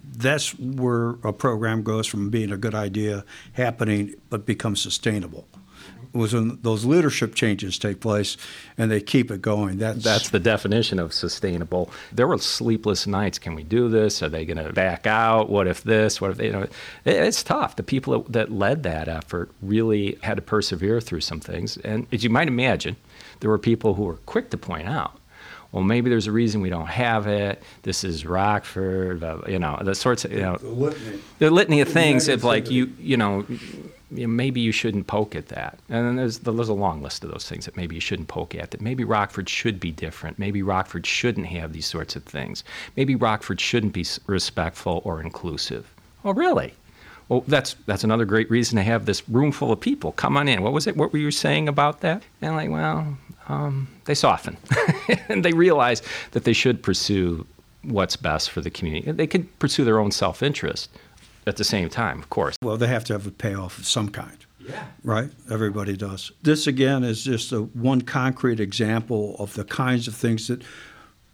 [0.03, 5.47] That's where a program goes from being a good idea happening, but becomes sustainable
[6.13, 8.37] was when those leadership changes take place
[8.77, 9.79] and they keep it going.
[9.79, 11.91] That's, That's the definition of sustainable.
[12.13, 13.39] There were sleepless nights.
[13.39, 14.23] Can we do this?
[14.23, 15.49] Are they going to back out?
[15.49, 16.21] What if this?
[16.21, 16.67] What if they, you know?
[17.05, 17.77] It's tough.
[17.77, 21.77] The people that, that led that effort really had to persevere through some things.
[21.79, 22.97] And as you might imagine,
[23.41, 25.19] there were people who were quick to point out
[25.73, 27.63] well, maybe there's a reason we don't have it.
[27.83, 31.81] This is Rockford, uh, you know, the sorts of, you know, the litany, the litany
[31.81, 33.47] of things of like you, you know,
[34.15, 35.79] you know, maybe you shouldn't poke at that.
[35.89, 38.55] And then there's, there's a long list of those things that maybe you shouldn't poke
[38.55, 38.71] at.
[38.71, 40.39] That maybe Rockford should be different.
[40.39, 42.65] Maybe Rockford shouldn't have these sorts of things.
[42.97, 45.93] Maybe Rockford shouldn't be respectful or inclusive.
[46.25, 46.75] Oh, really?
[47.29, 50.13] Well, that's that's another great reason to have this room full of people.
[50.13, 50.63] Come on in.
[50.63, 50.97] What was it?
[50.97, 52.23] What were you saying about that?
[52.43, 53.17] And like, well,
[53.49, 54.57] um, they soften
[55.29, 57.47] and they realize that they should pursue
[57.85, 59.11] what's best for the community.
[59.11, 60.91] They could pursue their own self-interest,
[61.47, 62.57] at the same time, of course.
[62.63, 64.37] Well, they have to have a payoff of some kind.
[64.61, 64.85] Yeah.
[65.03, 65.31] Right?
[65.51, 66.31] Everybody does.
[66.43, 70.63] This, again, is just a, one concrete example of the kinds of things that,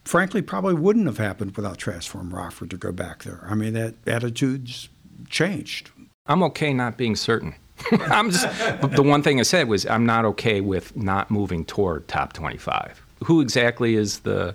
[0.04, 3.46] frankly, probably wouldn't have happened without Transform Rockford to go back there.
[3.48, 4.88] I mean, that attitude's
[5.28, 5.90] changed.
[6.26, 7.54] I'm okay not being certain.
[7.92, 8.46] I'm just,
[8.90, 13.02] the one thing I said was I'm not okay with not moving toward top 25.
[13.24, 14.54] Who exactly is the,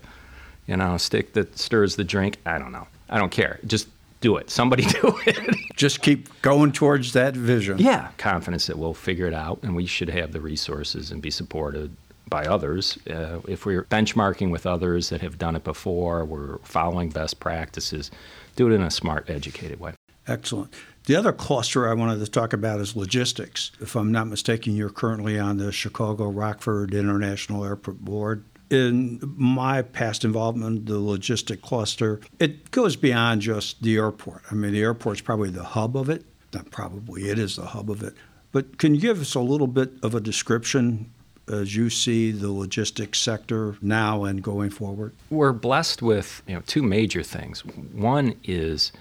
[0.67, 2.37] you know, stick that stirs the drink?
[2.45, 2.87] I don't know.
[3.09, 3.59] I don't care.
[3.65, 3.87] Just
[4.23, 4.49] do it.
[4.49, 5.55] Somebody do it.
[5.75, 7.77] Just keep going towards that vision.
[7.77, 8.09] Yeah.
[8.17, 11.95] Confidence that we'll figure it out and we should have the resources and be supported
[12.29, 12.97] by others.
[13.07, 18.09] Uh, if we're benchmarking with others that have done it before, we're following best practices,
[18.55, 19.93] do it in a smart, educated way.
[20.25, 20.73] Excellent.
[21.05, 23.71] The other cluster I wanted to talk about is logistics.
[23.81, 29.81] If I'm not mistaken, you're currently on the Chicago Rockford International Airport Board in my
[29.81, 34.41] past involvement, the logistic cluster, it goes beyond just the airport.
[34.51, 36.25] I mean, the airport's probably the hub of it.
[36.53, 38.15] Not probably, it is the hub of it.
[38.51, 41.11] But can you give us a little bit of a description
[41.47, 45.13] as you see the logistics sector now and going forward?
[45.29, 47.65] We're blessed with you know two major things.
[47.65, 48.91] One is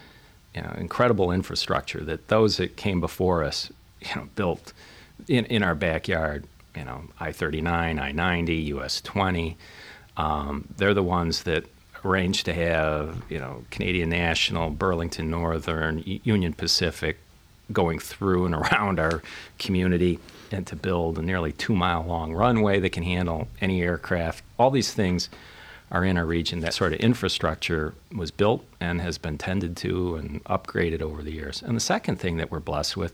[0.55, 4.73] you know, incredible infrastructure that those that came before us you know built
[5.27, 9.57] in, in our backyard you know, I 39, I 90, US 20.
[10.17, 11.65] Um, they're the ones that
[12.05, 17.17] arranged to have, you know, Canadian National, Burlington Northern, Union Pacific
[17.71, 19.21] going through and around our
[19.57, 20.19] community
[20.51, 24.43] and to build a nearly two mile long runway that can handle any aircraft.
[24.59, 25.29] All these things
[25.91, 26.59] are in our region.
[26.59, 31.31] That sort of infrastructure was built and has been tended to and upgraded over the
[31.31, 31.61] years.
[31.61, 33.13] And the second thing that we're blessed with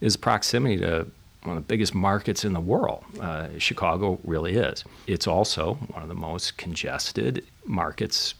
[0.00, 1.08] is proximity to
[1.44, 3.04] one of the biggest markets in the world.
[3.20, 4.84] Uh, Chicago really is.
[5.06, 8.34] It's also one of the most congested markets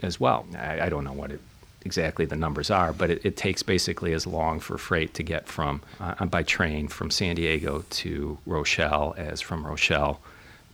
[0.00, 0.46] as well.
[0.56, 1.40] I, I don't know what it,
[1.84, 5.46] exactly the numbers are, but it, it, takes basically as long for freight to get
[5.46, 10.20] from uh, by train from San Diego to Rochelle as from Rochelle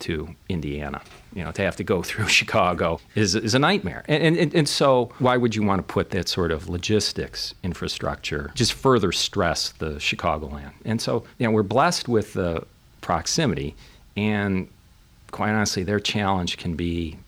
[0.00, 1.02] to Indiana.
[1.34, 4.04] You know, to have to go through Chicago is, is a nightmare.
[4.08, 8.52] And, and, and so, why would you want to put that sort of logistics infrastructure,
[8.54, 10.72] just further stress the Chicagoland?
[10.84, 12.64] And so, you know, we're blessed with the
[13.00, 13.74] proximity,
[14.16, 14.68] and
[15.30, 17.18] quite honestly, their challenge can be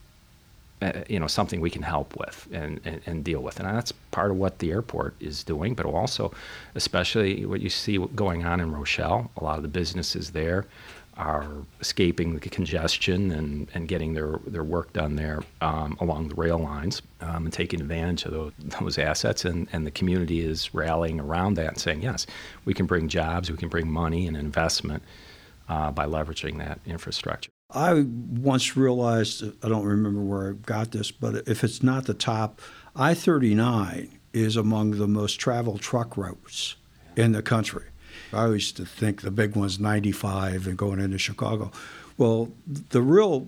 [0.79, 3.91] uh, you know something we can help with and, and, and, deal with and that's
[4.11, 6.31] part of what the airport is doing but also
[6.75, 10.67] especially what you see going on in rochelle a lot of the businesses there
[11.17, 11.47] are
[11.81, 16.59] escaping the congestion and, and getting their, their work done there um, along the rail
[16.59, 19.43] lines um, and taking advantage of those, those assets.
[19.43, 22.27] And, and the community is rallying around that and saying, yes,
[22.65, 25.03] we can bring jobs, we can bring money and investment
[25.69, 27.49] uh, by leveraging that infrastructure.
[27.71, 32.13] I once realized, I don't remember where I got this, but if it's not the
[32.13, 32.61] top,
[32.95, 36.75] I 39 is among the most traveled truck routes
[37.17, 37.85] in the country.
[38.33, 41.71] I used to think the big one's 95 and going into Chicago.
[42.17, 43.47] Well, the real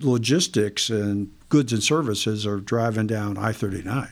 [0.00, 4.08] logistics and goods and services are driving down I 39.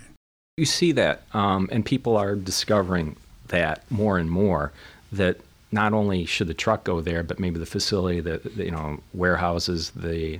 [0.56, 3.16] You see that, um, and people are discovering
[3.48, 4.72] that more and more
[5.12, 5.38] that
[5.72, 9.90] not only should the truck go there, but maybe the facility that, you know, warehouses
[9.90, 10.38] the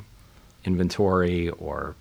[0.64, 1.94] inventory or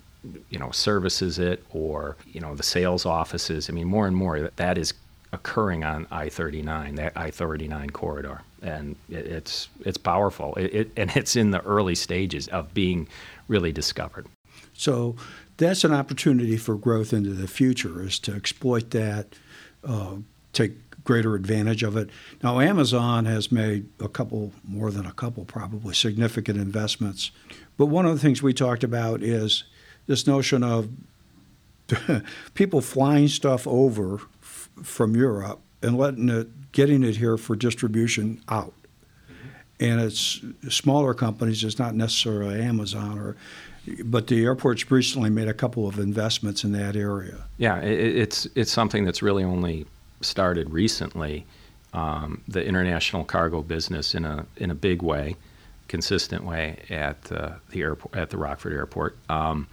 [0.50, 4.40] you know services it or you know the sales offices i mean more and more
[4.40, 4.94] that, that is
[5.34, 10.54] occurring on I-39, that I-39 corridor, and it's it's powerful.
[10.56, 13.08] It, it, and it's in the early stages of being
[13.48, 14.28] really discovered.
[14.74, 15.16] So
[15.58, 19.36] that's an opportunity for growth into the future, is to exploit that,
[19.84, 20.16] uh,
[20.54, 22.10] take greater advantage of it.
[22.42, 27.32] Now, Amazon has made a couple, more than a couple, probably significant investments.
[27.76, 29.64] But one of the things we talked about is
[30.08, 30.90] this notion of
[32.54, 34.22] people flying stuff over
[34.82, 38.74] from Europe and letting it, getting it here for distribution out.
[39.28, 39.48] Mm-hmm.
[39.80, 41.64] And it's smaller companies.
[41.64, 43.36] It's not necessarily Amazon or,
[44.04, 47.46] but the airport's recently made a couple of investments in that area.
[47.58, 49.86] Yeah, it, it's it's something that's really only
[50.22, 51.46] started recently.
[51.94, 55.36] Um, the international cargo business in a in a big way,
[55.90, 59.68] consistent way at uh, the airport at the Rockford Airport, um,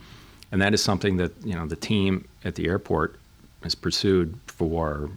[0.50, 3.19] and that is something that you know the team at the airport
[3.62, 5.10] has pursued for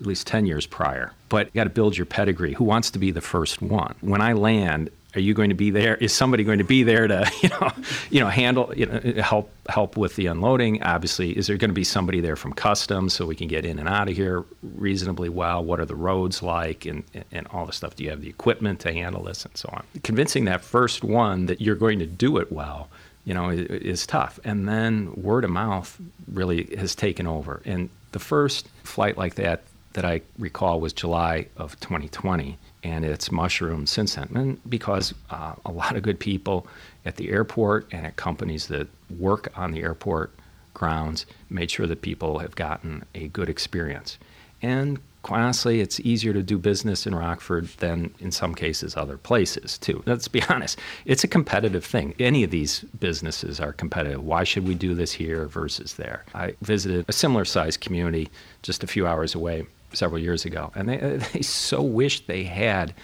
[0.00, 1.12] at least 10 years prior.
[1.28, 2.54] But you got to build your pedigree.
[2.54, 3.94] Who wants to be the first one?
[4.00, 5.96] When I land, are you going to be there?
[5.96, 7.72] Is somebody going to be there to, you know,
[8.10, 10.82] you know, handle, you know, help help with the unloading?
[10.82, 13.78] Obviously, is there going to be somebody there from customs so we can get in
[13.78, 15.62] and out of here reasonably well?
[15.62, 17.96] What are the roads like, and and all the stuff?
[17.96, 19.84] Do you have the equipment to handle this, and so on?
[20.02, 22.88] Convincing that first one that you're going to do it well
[23.24, 24.40] you know, is, tough.
[24.44, 27.62] And then word of mouth really has taken over.
[27.64, 33.30] And the first flight like that that I recall was July of 2020, and it's
[33.30, 34.30] mushroomed since then.
[34.34, 36.66] And because uh, a lot of good people
[37.04, 40.32] at the airport and at companies that work on the airport
[40.74, 44.18] grounds made sure that people have gotten a good experience.
[44.62, 49.78] And honestly, it's easier to do business in Rockford than in some cases other places,
[49.78, 50.02] too.
[50.06, 52.14] Let's be honest, it's a competitive thing.
[52.18, 54.22] Any of these businesses are competitive.
[54.24, 56.24] Why should we do this here versus there?
[56.34, 58.28] I visited a similar sized community
[58.62, 60.96] just a few hours away several years ago, and they,
[61.32, 62.94] they so wish they had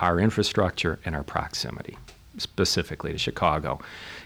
[0.00, 1.96] our infrastructure and our proximity,
[2.38, 3.80] specifically to Chicago.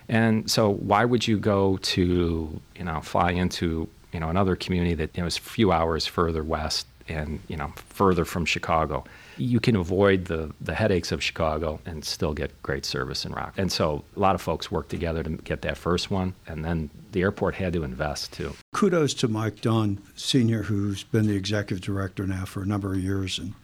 [0.09, 4.95] And so, why would you go to, you know, fly into you know another community
[4.95, 9.05] that you know, is a few hours further west and you know further from Chicago.
[9.37, 13.55] You can avoid the, the headaches of Chicago and still get great service in Rock.
[13.57, 16.91] And so a lot of folks worked together to get that first one, and then
[17.13, 18.55] the airport had to invest too.
[18.75, 23.01] Kudos to Mike Dunn, Sr., who's been the executive director now for a number of
[23.01, 23.55] years and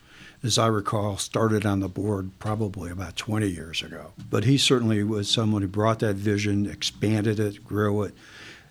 [0.42, 4.12] as I recall, started on the board probably about 20 years ago.
[4.30, 8.14] But he certainly was someone who brought that vision, expanded it, grew it,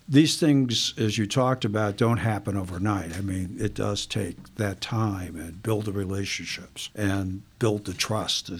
[0.07, 3.17] these things, as you talked about, don't happen overnight.
[3.17, 8.51] I mean, it does take that time and build the relationships and build the trust.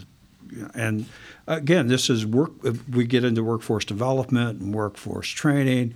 [0.74, 1.06] And
[1.46, 2.52] again, this is work.
[2.92, 5.94] We get into workforce development and workforce training.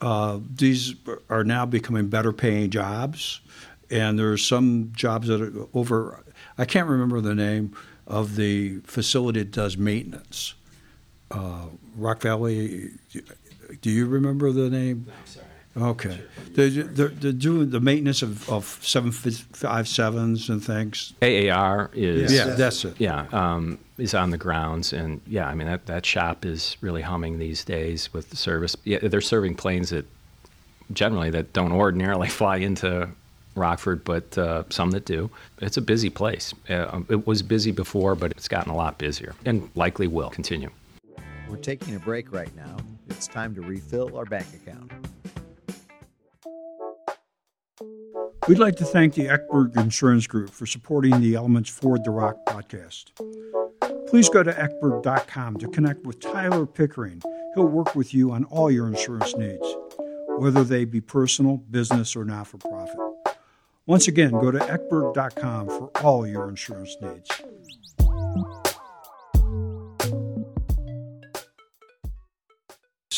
[0.00, 0.94] Uh, these
[1.28, 3.40] are now becoming better paying jobs,
[3.90, 6.24] and there's some jobs that are over.
[6.58, 7.76] I can't remember the name
[8.06, 10.54] of the facility that does maintenance.
[11.30, 12.90] Uh, Rock Valley
[13.80, 15.06] do you remember the name?
[15.06, 15.46] No, sorry.
[15.76, 16.20] Okay.
[16.52, 21.12] They're, they're, they're, doing the maintenance of, of 757s and things.
[21.22, 22.32] AAR is.
[22.32, 22.96] Yeah, that's it.
[22.98, 24.92] Yeah, um, is on the grounds.
[24.92, 28.76] And yeah, I mean, that, that shop is really humming these days with the service.
[28.84, 30.06] Yeah, they're serving planes that
[30.92, 33.08] generally that don't ordinarily fly into
[33.54, 35.30] Rockford, but uh, some that do.
[35.60, 36.52] It's a busy place.
[36.68, 40.70] Uh, it was busy before, but it's gotten a lot busier and likely will continue.
[41.48, 42.76] We're taking a break right now.
[43.10, 44.92] It's time to refill our bank account.
[48.48, 52.36] We'd like to thank the Eckberg Insurance Group for supporting the Elements Ford the Rock
[52.46, 53.10] podcast.
[54.08, 57.22] Please go to Eckberg.com to connect with Tyler Pickering.
[57.54, 59.76] He'll work with you on all your insurance needs,
[60.38, 62.96] whether they be personal, business, or not for profit.
[63.86, 67.30] Once again, go to Eckberg.com for all your insurance needs.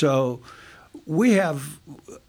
[0.03, 0.41] So
[1.07, 1.79] we have,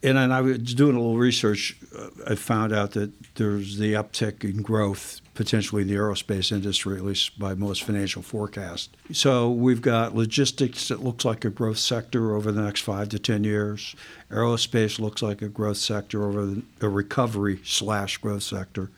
[0.03, 1.75] and I was doing a little research.
[1.97, 6.97] Uh, I found out that there's the uptick in growth potentially in the aerospace industry,
[6.97, 8.89] at least by most financial forecasts.
[9.11, 13.17] So we've got logistics that looks like a growth sector over the next five to
[13.17, 13.95] ten years.
[14.29, 18.91] Aerospace looks like a growth sector over the, a recovery slash growth sector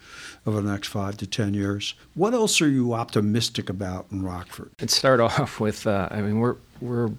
[0.45, 1.93] over the next five to ten years.
[2.13, 4.71] What else are you optimistic about in Rockford?
[4.82, 5.88] Let's start off with.
[5.88, 7.11] Uh, I mean, we're we're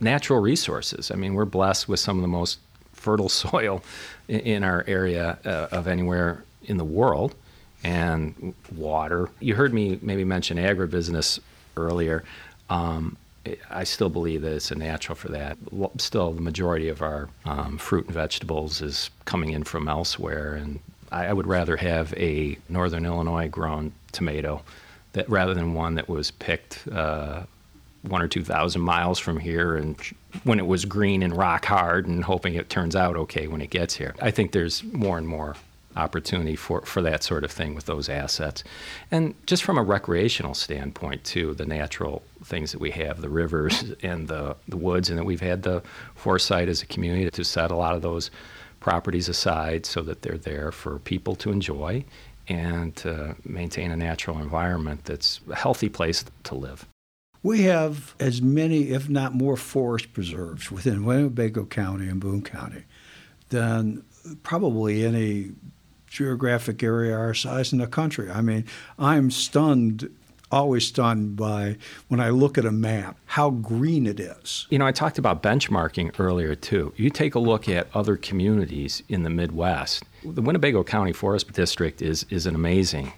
[0.00, 1.10] natural resources.
[1.10, 2.58] I mean, we're blessed with some of the most
[2.92, 3.82] fertile soil
[4.28, 7.34] in, our area uh, of anywhere in the world
[7.84, 9.28] and water.
[9.40, 11.38] You heard me maybe mention agribusiness
[11.76, 12.24] earlier.
[12.68, 13.16] Um,
[13.70, 15.56] I still believe that it's a natural for that.
[15.98, 20.80] Still, the majority of our um, fruit and vegetables is coming in from elsewhere, and
[21.12, 24.62] I, I would rather have a northern Illinois grown tomato
[25.12, 27.44] that rather than one that was picked uh,
[28.06, 29.96] one or two thousand miles from here and
[30.44, 33.70] when it was green and rock hard and hoping it turns out okay when it
[33.70, 34.14] gets here.
[34.20, 35.56] I think there's more and more
[35.96, 38.62] opportunity for, for that sort of thing with those assets.
[39.10, 43.92] And just from a recreational standpoint, too, the natural things that we have, the rivers
[44.02, 45.82] and the, the woods, and that we've had the
[46.14, 48.30] foresight as a community to set a lot of those
[48.80, 52.04] properties aside so that they're there for people to enjoy
[52.48, 56.86] and to maintain a natural environment that's a healthy place to live.
[57.42, 62.84] We have as many, if not more, forest preserves within Winnebago County and Boone County
[63.50, 64.04] than
[64.42, 65.52] probably any
[66.06, 68.30] geographic area our size in the country.
[68.30, 68.64] I mean,
[68.98, 70.10] I'm stunned
[70.50, 71.76] always stunned by
[72.08, 74.66] when I look at a map how green it is.
[74.70, 76.92] You know, I talked about benchmarking earlier too.
[76.96, 80.04] You take a look at other communities in the Midwest.
[80.24, 83.12] The Winnebago County Forest District is is an amazing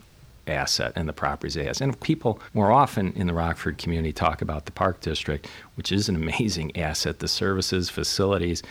[0.48, 1.80] asset and the properties it has.
[1.80, 6.08] And people more often in the Rockford community talk about the Park District, which is
[6.08, 8.62] an amazing asset, the services, facilities,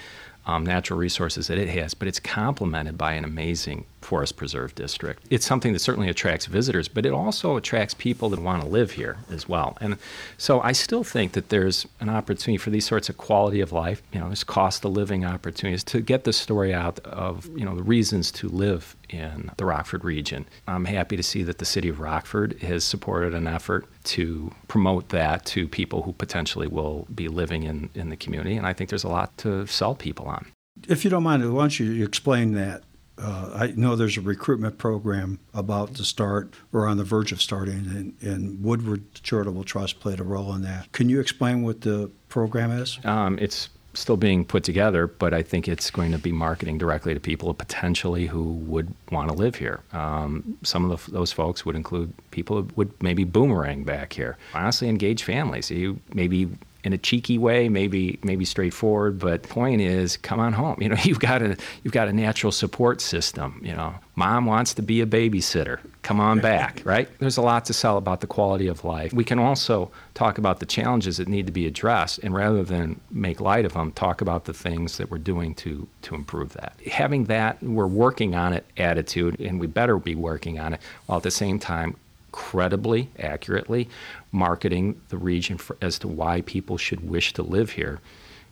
[0.45, 5.25] um, natural resources that it has, but it's complemented by an amazing forest preserve district.
[5.29, 8.91] It's something that certainly attracts visitors, but it also attracts people that want to live
[8.91, 9.77] here as well.
[9.81, 9.97] And
[10.37, 14.01] so I still think that there's an opportunity for these sorts of quality of life,
[14.13, 17.75] you know, there's cost of living opportunities to get the story out of, you know,
[17.75, 20.45] the reasons to live in the Rockford region.
[20.69, 23.85] I'm happy to see that the city of Rockford has supported an effort
[24.15, 28.55] to promote that to people who potentially will be living in, in the community.
[28.55, 30.45] And I think there's a lot to sell people on.
[30.87, 32.83] If you don't mind, why don't you explain that
[33.19, 37.41] uh, I know there's a recruitment program about to start or on the verge of
[37.41, 40.91] starting, and, and, Woodward Charitable Trust played a role in that.
[40.91, 42.99] Can you explain what the program is?
[43.03, 47.13] Um, it's still being put together, but I think it's going to be marketing directly
[47.13, 49.81] to people potentially who would want to live here.
[49.91, 54.37] Um, some of the, those folks would include people who would maybe boomerang back here.
[54.53, 55.71] Honestly, engage families.
[55.71, 56.49] You maybe
[56.83, 59.19] in a cheeky way, maybe maybe straightforward.
[59.19, 60.77] But point is, come on home.
[60.87, 63.59] You know, you've got a you've got a natural support system.
[63.61, 65.79] You know, mom wants to be a babysitter.
[66.01, 67.09] Come on back, right?
[67.19, 69.11] There's a lot to sell about the quality of life.
[69.11, 73.01] We can also talk about the challenges that need to be addressed, and rather than
[73.11, 76.79] make light of them, talk about the things that we're doing to to improve that.
[76.89, 81.17] Having that, we're working on it attitude, and we better be working on it, while
[81.17, 81.97] at the same time
[82.31, 83.89] credibly, accurately,
[84.31, 87.99] marketing the region for, as to why people should wish to live here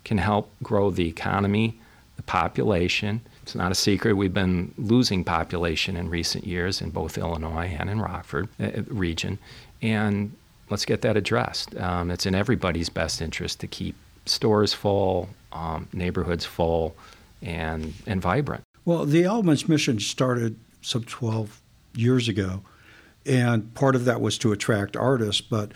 [0.04, 1.80] can help grow the economy,
[2.16, 3.22] the population.
[3.44, 7.90] It's not a secret we've been losing population in recent years in both Illinois and
[7.90, 9.38] in Rockford uh, region,
[9.82, 10.32] and
[10.70, 11.76] let's get that addressed.
[11.78, 13.96] Um, it's in everybody's best interest to keep
[14.26, 16.96] stores full, um, neighborhoods full,
[17.42, 18.64] and and vibrant.
[18.86, 21.60] Well, the Elements mission started some 12
[21.96, 22.62] years ago
[23.26, 25.42] and part of that was to attract artists.
[25.42, 25.72] But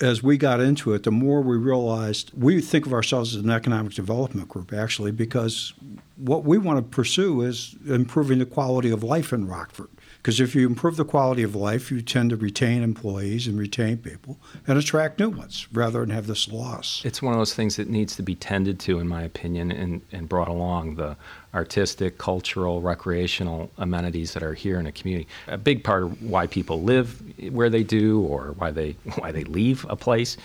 [0.00, 3.50] as we got into it, the more we realized we think of ourselves as an
[3.50, 5.74] economic development group, actually, because
[6.16, 9.88] what we want to pursue is improving the quality of life in Rockford.
[10.22, 13.96] Because if you improve the quality of life, you tend to retain employees and retain
[13.96, 17.02] people and attract new ones rather than have this loss.
[17.04, 20.00] It's one of those things that needs to be tended to, in my opinion, and,
[20.12, 21.16] and brought along the
[21.52, 25.26] artistic, cultural, recreational amenities that are here in a community.
[25.48, 27.20] A big part of why people live
[27.50, 30.36] where they do or why they why they leave a place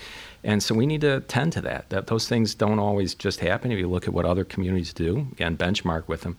[0.44, 1.90] And so we need to tend to that.
[1.90, 3.72] That those things don't always just happen.
[3.72, 6.36] If you look at what other communities do, again, benchmark with them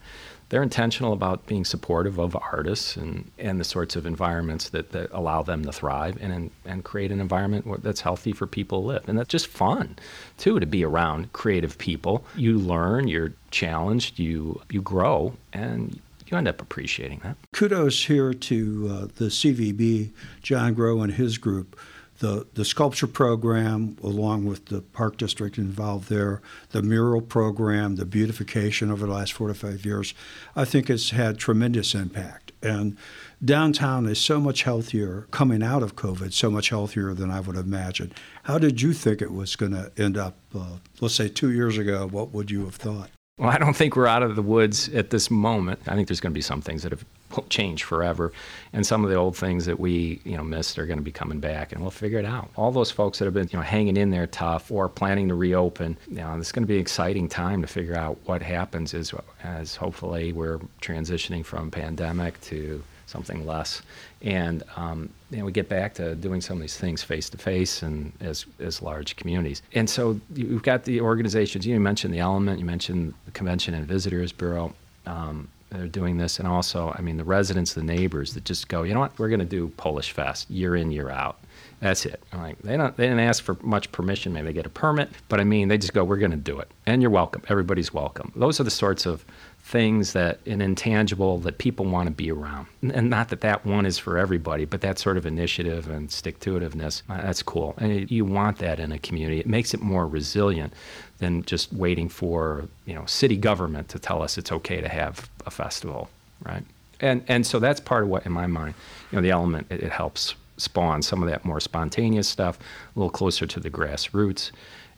[0.50, 5.08] they're intentional about being supportive of artists and, and the sorts of environments that, that
[5.12, 9.08] allow them to thrive and, and create an environment that's healthy for people to live.
[9.08, 9.96] And that's just fun,
[10.38, 12.24] too, to be around creative people.
[12.36, 17.36] You learn, you're challenged, you, you grow, and you end up appreciating that.
[17.52, 20.10] Kudos here to uh, the CVB,
[20.42, 21.78] John Groh and his group
[22.20, 26.40] the, the sculpture program, along with the park district involved there,
[26.70, 30.14] the mural program, the beautification over the last four to five years,
[30.54, 32.52] I think has had tremendous impact.
[32.62, 32.98] And
[33.42, 37.56] downtown is so much healthier coming out of COVID, so much healthier than I would
[37.56, 38.14] have imagined.
[38.42, 41.78] How did you think it was going to end up, uh, let's say two years
[41.78, 42.06] ago?
[42.06, 43.10] What would you have thought?
[43.38, 45.80] Well, I don't think we're out of the woods at this moment.
[45.86, 47.06] I think there's going to be some things that have
[47.48, 48.32] changed forever,
[48.72, 51.12] and some of the old things that we you know missed are going to be
[51.12, 52.50] coming back, and we'll figure it out.
[52.56, 55.34] All those folks that have been you know hanging in there tough or planning to
[55.34, 58.94] reopen, you know, it's going to be an exciting time to figure out what happens
[58.94, 63.82] as as hopefully we're transitioning from pandemic to something less.
[64.22, 67.82] And um, know, we get back to doing some of these things face to face
[67.82, 69.62] and as as large communities.
[69.74, 71.66] And so you've got the organizations.
[71.66, 72.58] You mentioned the Element.
[72.58, 74.72] You mentioned the Convention and Visitors Bureau.
[75.06, 78.82] Um, they're doing this, and also, I mean, the residents, the neighbors that just go,
[78.82, 81.38] you know what, we're going to do Polish Fest year in, year out.
[81.80, 82.22] That's it.
[82.32, 84.32] Like they don't, they didn't ask for much permission.
[84.32, 86.58] Maybe they get a permit, but I mean, they just go, we're going to do
[86.58, 87.42] it, and you're welcome.
[87.48, 88.32] Everybody's welcome.
[88.36, 89.24] Those are the sorts of
[89.70, 92.66] things that an intangible that people want to be around.
[92.82, 96.40] And not that that one is for everybody, but that sort of initiative and stick
[96.40, 97.74] to itiveness, uh, that's cool.
[97.78, 99.38] And you want that in a community.
[99.38, 100.72] It makes it more resilient
[101.18, 105.30] than just waiting for, you know, city government to tell us it's okay to have
[105.46, 106.10] a festival,
[106.42, 106.64] right?
[107.00, 108.74] And and so that's part of what in my mind,
[109.12, 112.98] you know, the element it, it helps spawn some of that more spontaneous stuff, a
[112.98, 114.50] little closer to the grassroots.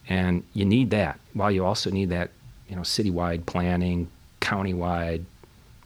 [0.09, 2.31] And you need that while you also need that,
[2.68, 4.09] you know, citywide planning,
[4.43, 5.24] countywide,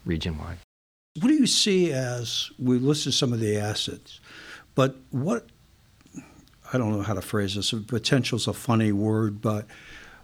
[0.05, 0.57] region wide.
[1.21, 4.19] What do you see as we listed some of the assets,
[4.75, 5.47] but what
[6.73, 7.71] I don't know how to phrase this.
[7.71, 9.65] Potential is a funny word, but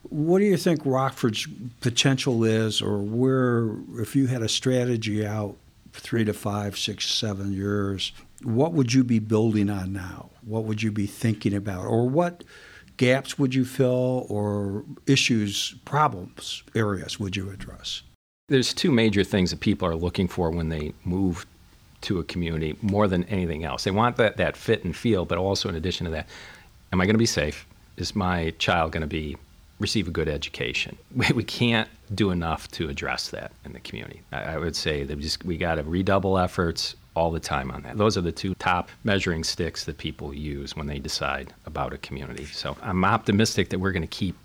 [0.10, 1.48] what do you think Rockford's
[1.80, 5.56] potential is, or where, if you had a strategy out
[5.94, 8.12] three to five, six, seven years,
[8.44, 10.32] what would you be building on now?
[10.42, 12.44] What would you be thinking about, or what
[12.98, 18.02] gaps would you fill, or issues, problems, areas would you address?
[18.50, 21.46] There's two major things that people are looking for when they move
[22.02, 23.86] to a community more than anything else.
[23.86, 26.28] They want that, that fit and feel, but also in addition to that,
[26.92, 27.66] am I going to be safe?
[27.96, 29.38] Is my child going to be
[29.80, 30.98] receive a good education?
[31.16, 34.22] We, we can't do enough to address that in the community.
[34.34, 37.84] I, I would say that we we got to redouble efforts all the time on
[37.84, 37.98] that.
[37.98, 41.98] Those are the two top measuring sticks that people use when they decide about a
[42.00, 42.46] community.
[42.46, 44.36] So I'm optimistic that we're going to keep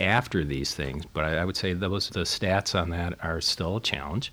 [0.00, 1.04] after these things.
[1.12, 4.32] But I, I would say those the stats on that are still a challenge.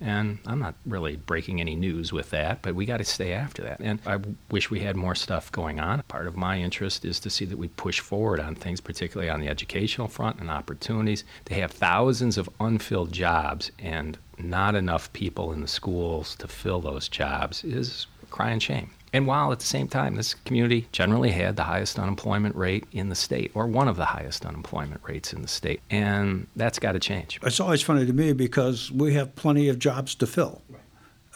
[0.00, 3.62] And I'm not really breaking any news with that, but we got to stay after
[3.62, 3.80] that.
[3.80, 4.18] And I
[4.50, 6.02] wish we had more stuff going on.
[6.08, 9.40] Part of my interest is to see that we push forward on things, particularly on
[9.40, 11.24] the educational front and opportunities.
[11.46, 16.80] They have thousands of unfilled jobs and not enough people in the schools to fill
[16.80, 18.90] those jobs is crying shame.
[19.14, 23.10] And while at the same time, this community generally had the highest unemployment rate in
[23.10, 25.80] the state, or one of the highest unemployment rates in the state.
[25.88, 27.38] And that's got to change.
[27.44, 30.62] It's always funny to me because we have plenty of jobs to fill.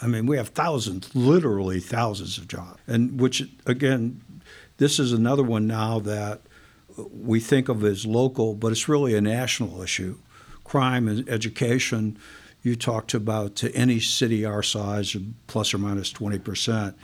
[0.02, 2.80] I mean, we have thousands, literally thousands of jobs.
[2.88, 4.22] And which, again,
[4.78, 6.40] this is another one now that
[6.96, 10.18] we think of as local, but it's really a national issue.
[10.64, 12.18] Crime and education,
[12.60, 15.16] you talked about to any city our size,
[15.46, 16.96] plus or minus 20 percent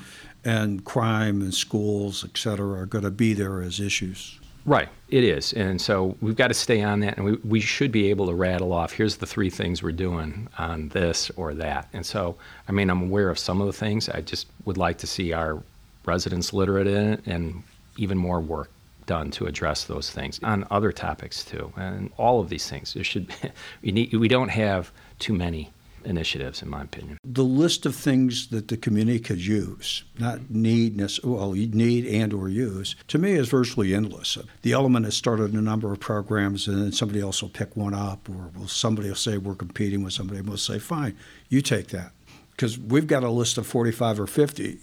[0.45, 4.39] and crime and schools, et cetera, are going to be there as issues.
[4.67, 5.53] Right, it is.
[5.53, 8.35] And so we've got to stay on that, and we, we should be able to
[8.35, 11.89] rattle off here's the three things we're doing on this or that.
[11.93, 12.37] And so,
[12.67, 14.09] I mean, I'm aware of some of the things.
[14.09, 15.63] I just would like to see our
[16.07, 17.63] residents literate in it and
[17.99, 18.71] even more work
[19.07, 21.71] done to address those things on other topics too.
[21.77, 23.35] And all of these things, there should be,
[23.83, 25.71] we, need, we don't have too many
[26.05, 27.19] initiatives, in my opinion.
[27.25, 32.49] The list of things that the community could use, not need, well, need and or
[32.49, 34.39] use, to me is virtually endless.
[34.63, 37.95] The element has started a number of programs, and then somebody else will pick one
[37.95, 41.17] up, or somebody will say we're competing with somebody, and we'll say, fine,
[41.49, 42.13] you take that.
[42.51, 44.79] Because we've got a list of 45 or 50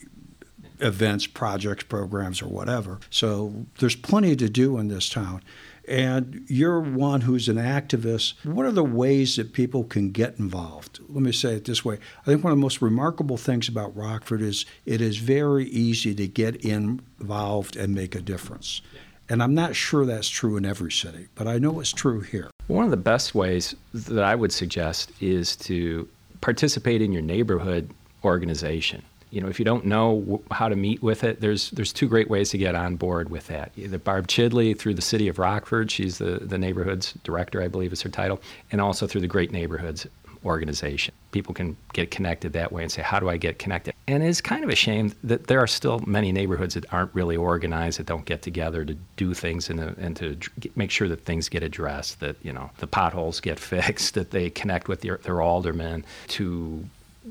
[0.80, 2.99] events, projects, programs, or whatever.
[3.09, 5.41] So there's plenty to do in this town
[5.88, 8.34] and you're one who's an activist.
[8.45, 10.99] What are the ways that people can get involved?
[11.09, 11.97] Let me say it this way.
[12.21, 16.13] I think one of the most remarkable things about Rockford is it is very easy
[16.15, 18.82] to get involved and make a difference.
[19.29, 22.51] And I'm not sure that's true in every city, but I know it's true here.
[22.67, 26.07] One of the best ways that I would suggest is to
[26.41, 27.89] participate in your neighborhood
[28.23, 29.03] organization.
[29.32, 32.29] You know, if you don't know how to meet with it, there's there's two great
[32.29, 33.71] ways to get on board with that.
[33.77, 37.93] Either Barb Chidley through the City of Rockford, she's the, the neighborhoods director, I believe
[37.93, 40.05] is her title, and also through the Great Neighborhoods
[40.45, 41.13] organization.
[41.32, 43.93] People can get connected that way and say, How do I get connected?
[44.07, 47.38] And it's kind of a shame that there are still many neighborhoods that aren't really
[47.38, 50.38] organized, that don't get together to do things and, to, and to
[50.75, 54.49] make sure that things get addressed, that, you know, the potholes get fixed, that they
[54.49, 56.86] connect with their, their aldermen to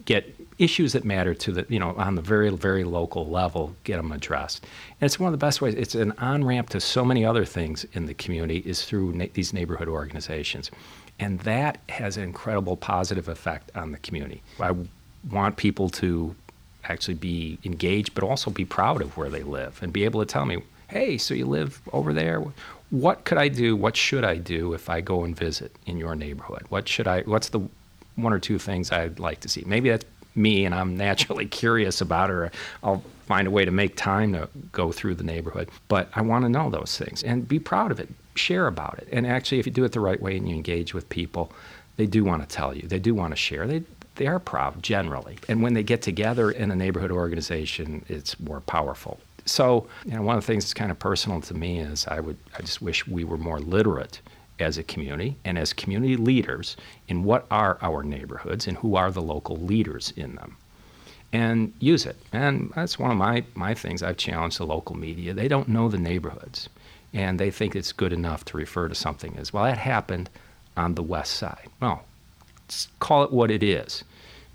[0.05, 3.97] get issues that matter to the you know on the very very local level get
[3.97, 4.65] them addressed
[5.01, 7.45] and it's one of the best ways it's an on ramp to so many other
[7.45, 10.71] things in the community is through na- these neighborhood organizations
[11.21, 14.43] and that has an incredible positive effect on the community.
[14.59, 14.75] I
[15.31, 16.35] want people to
[16.85, 20.27] actually be engaged, but also be proud of where they live and be able to
[20.27, 22.43] tell me, hey, so you live over there?
[22.89, 23.77] What could I do?
[23.77, 26.65] What should I do if I go and visit in your neighborhood?
[26.71, 27.61] What should I, what's the
[28.17, 29.63] one or two things I'd like to see?
[29.67, 32.51] Maybe that's me and I'm naturally curious about her,
[32.83, 35.71] I'll find a way to make time to go through the neighborhood.
[35.89, 39.09] But I want to know those things and be proud of it share about it.
[39.13, 41.53] And actually, if you do it the right way and you engage with people,
[41.97, 42.89] they do want to tell you.
[42.89, 43.67] They do want to share.
[43.67, 43.83] They
[44.17, 45.39] they are proud generally.
[45.49, 49.19] And when they get together in a neighborhood organization, it's more powerful.
[49.47, 52.21] So, you know, one of the things that's kind of personal to me is I
[52.21, 54.21] would I just wish we were more literate
[54.61, 56.77] as a community and as community leaders
[57.09, 60.57] in what are our neighborhoods and who are the local leaders in them
[61.33, 62.17] and use it.
[62.33, 65.33] And that's one of my, my things I've challenged the local media.
[65.33, 66.69] They don't know the neighborhoods
[67.13, 70.31] and they think it's good enough to refer to something as, well, that happened
[70.77, 71.69] on the west side.
[71.81, 72.05] Well,
[72.99, 74.05] call it what it is.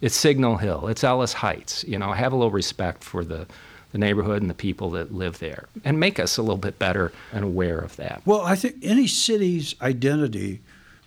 [0.01, 1.83] It's Signal Hill, it's Ellis Heights.
[1.85, 3.47] You know, have a little respect for the,
[3.95, 7.13] the neighborhood and the people that live there and make us a little bit better
[7.31, 8.21] and aware of that.
[8.25, 10.59] Well, I think any city's identity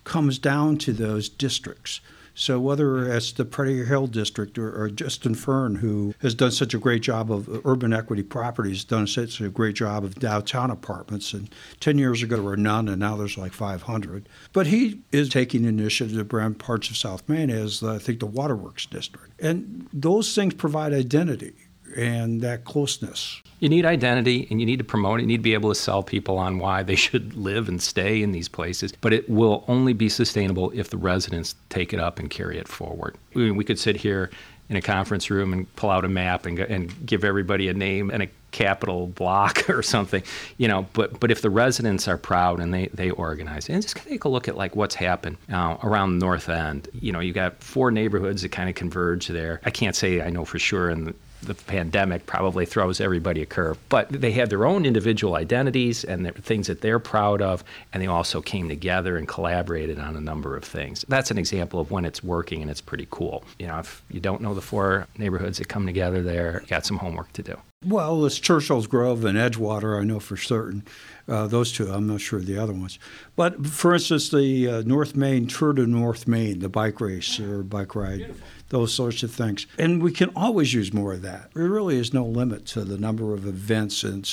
[0.05, 2.01] comes down to those districts.
[2.35, 6.73] So whether it's the Prairie Hill District or, or, Justin Fern, who has done such
[6.73, 10.71] a great job of uh, urban equity properties, done such a great job of downtown
[10.71, 14.29] apartments, and 10 years ago there were none, and now there's like 500.
[14.55, 18.27] But he is taking initiative brand parts of South Main as, uh, I think, the
[18.27, 19.29] Waterworks District.
[19.43, 23.43] And those things provide identity and that closeness.
[23.61, 25.23] You need identity and you need to promote it.
[25.23, 28.23] You need to be able to sell people on why they should live and stay
[28.23, 28.93] in these places.
[28.93, 32.69] But it will only be sustainable if the residents take it up and carry it
[32.69, 33.17] forward.
[33.35, 34.31] We, we could sit here
[34.69, 38.11] in a conference room and pull out a map and, and give everybody a name
[38.11, 40.23] and a capital block or something,
[40.57, 40.87] you know.
[40.93, 44.29] But but if the residents are proud and they they organize, and just take a
[44.29, 46.89] look at like what's happened uh, around North End.
[46.93, 49.61] You know, you got four neighborhoods that kind of converge there.
[49.65, 53.47] I can't say I know for sure in the, the pandemic probably throws everybody a
[53.47, 53.79] curve.
[53.89, 58.07] But they had their own individual identities and things that they're proud of, and they
[58.07, 61.05] also came together and collaborated on a number of things.
[61.09, 63.45] That's an example of when it's working and it's pretty cool.
[63.59, 66.87] You know, if you don't know the four neighborhoods that come together there, you got
[66.87, 67.59] some homework to do.
[67.87, 70.83] Well, it's Churchill's Grove and Edgewater, I know for certain.
[71.29, 72.99] Uh, those two, I'm not sure the other ones.
[73.37, 77.63] But for instance, the uh, North Main, Tour de North Main, the bike race or
[77.63, 78.19] bike ride.
[78.19, 79.67] Beautiful those sorts of things.
[79.79, 81.51] And we can always use more of that.
[81.55, 84.27] There really is no limit to the number of events and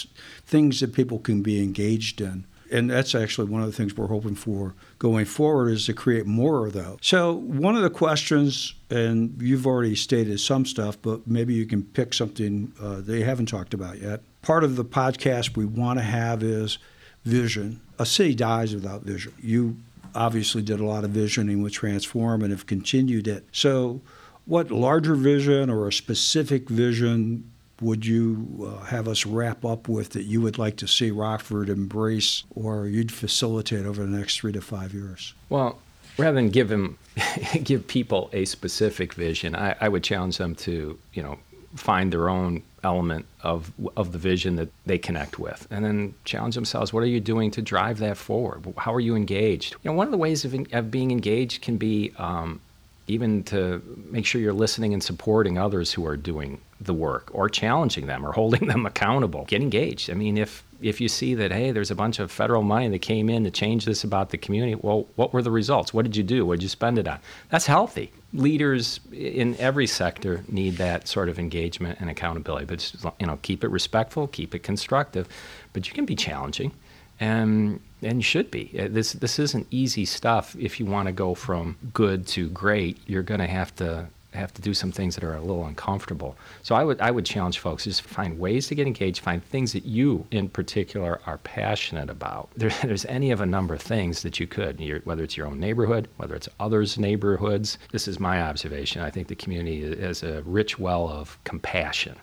[0.45, 2.45] things that people can be engaged in.
[2.71, 6.25] And that's actually one of the things we're hoping for going forward is to create
[6.25, 6.97] more of those.
[7.01, 11.83] So one of the questions, and you've already stated some stuff, but maybe you can
[11.83, 14.21] pick something uh, they haven't talked about yet.
[14.41, 16.79] Part of the podcast we want to have is
[17.23, 17.81] vision.
[17.99, 19.33] A city dies without vision.
[19.41, 19.77] You
[20.15, 23.45] obviously did a lot of visioning with Transform and have continued it.
[23.51, 24.01] So
[24.45, 30.11] what larger vision or a specific vision would you uh, have us wrap up with
[30.11, 34.53] that you would like to see Rockford embrace or you'd facilitate over the next three
[34.53, 35.33] to five years?
[35.49, 35.79] Well,
[36.17, 36.97] rather than give them,
[37.63, 41.37] give people a specific vision, I, I would challenge them to, you know,
[41.75, 46.55] find their own element of of the vision that they connect with, and then challenge
[46.55, 46.93] themselves.
[46.93, 48.73] What are you doing to drive that forward?
[48.77, 49.75] How are you engaged?
[49.83, 52.61] You know, one of the ways of, of being engaged can be um,
[53.07, 57.49] even to make sure you're listening and supporting others who are doing the work or
[57.49, 59.45] challenging them or holding them accountable.
[59.45, 60.09] Get engaged.
[60.09, 62.99] I mean if if you see that hey there's a bunch of federal money that
[62.99, 65.93] came in to change this about the community well what were the results?
[65.93, 66.45] What did you do?
[66.45, 67.19] What did you spend it on?
[67.49, 68.11] That's healthy.
[68.33, 73.63] Leaders in every sector need that sort of engagement and accountability but you know keep
[73.63, 75.27] it respectful keep it constructive
[75.73, 76.71] but you can be challenging.
[77.19, 78.71] And and should be.
[78.79, 80.55] Uh, this this isn't easy stuff.
[80.57, 84.53] If you want to go from good to great, you're going to have to have
[84.53, 86.37] to do some things that are a little uncomfortable.
[86.61, 89.73] So I would I would challenge folks just find ways to get engaged, find things
[89.73, 92.49] that you in particular are passionate about.
[92.55, 95.59] There, there's any of a number of things that you could, whether it's your own
[95.59, 97.77] neighborhood, whether it's others' neighborhoods.
[97.91, 99.01] This is my observation.
[99.01, 102.15] I think the community has a rich well of compassion.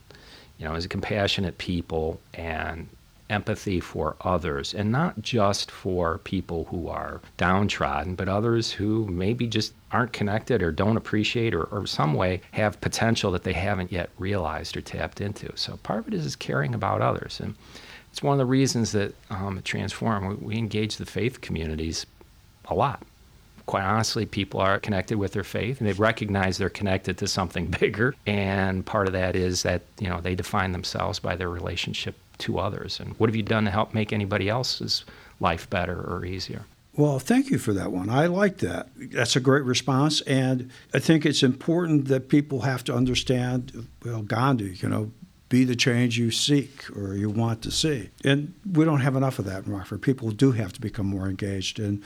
[0.59, 2.89] You know, as a compassionate people and
[3.31, 9.47] empathy for others, and not just for people who are downtrodden, but others who maybe
[9.47, 13.93] just aren't connected or don't appreciate or, or some way have potential that they haven't
[13.93, 15.51] yet realized or tapped into.
[15.57, 17.41] So part of it is caring about others.
[17.41, 17.55] And
[18.11, 22.07] it's one of the reasons that um, at Transform, we, we engage the faith communities
[22.67, 23.03] a lot
[23.67, 27.67] quite honestly, people are connected with their faith and they recognize they're connected to something
[27.81, 28.15] bigger.
[28.27, 32.59] And part of that is that, you know, they define themselves by their relationship to
[32.59, 33.01] others.
[33.01, 35.05] And what have you done to help make anybody else's
[35.41, 36.65] life better or easier?
[36.95, 38.11] Well, thank you for that one.
[38.11, 38.89] I like that.
[38.97, 40.21] That's a great response.
[40.23, 45.11] And I think it's important that people have to understand, well, Gandhi, you know,
[45.49, 48.11] be the change you seek or you want to see.
[48.25, 50.03] And we don't have enough of that in Rockford.
[50.03, 51.79] People do have to become more engaged.
[51.79, 52.03] And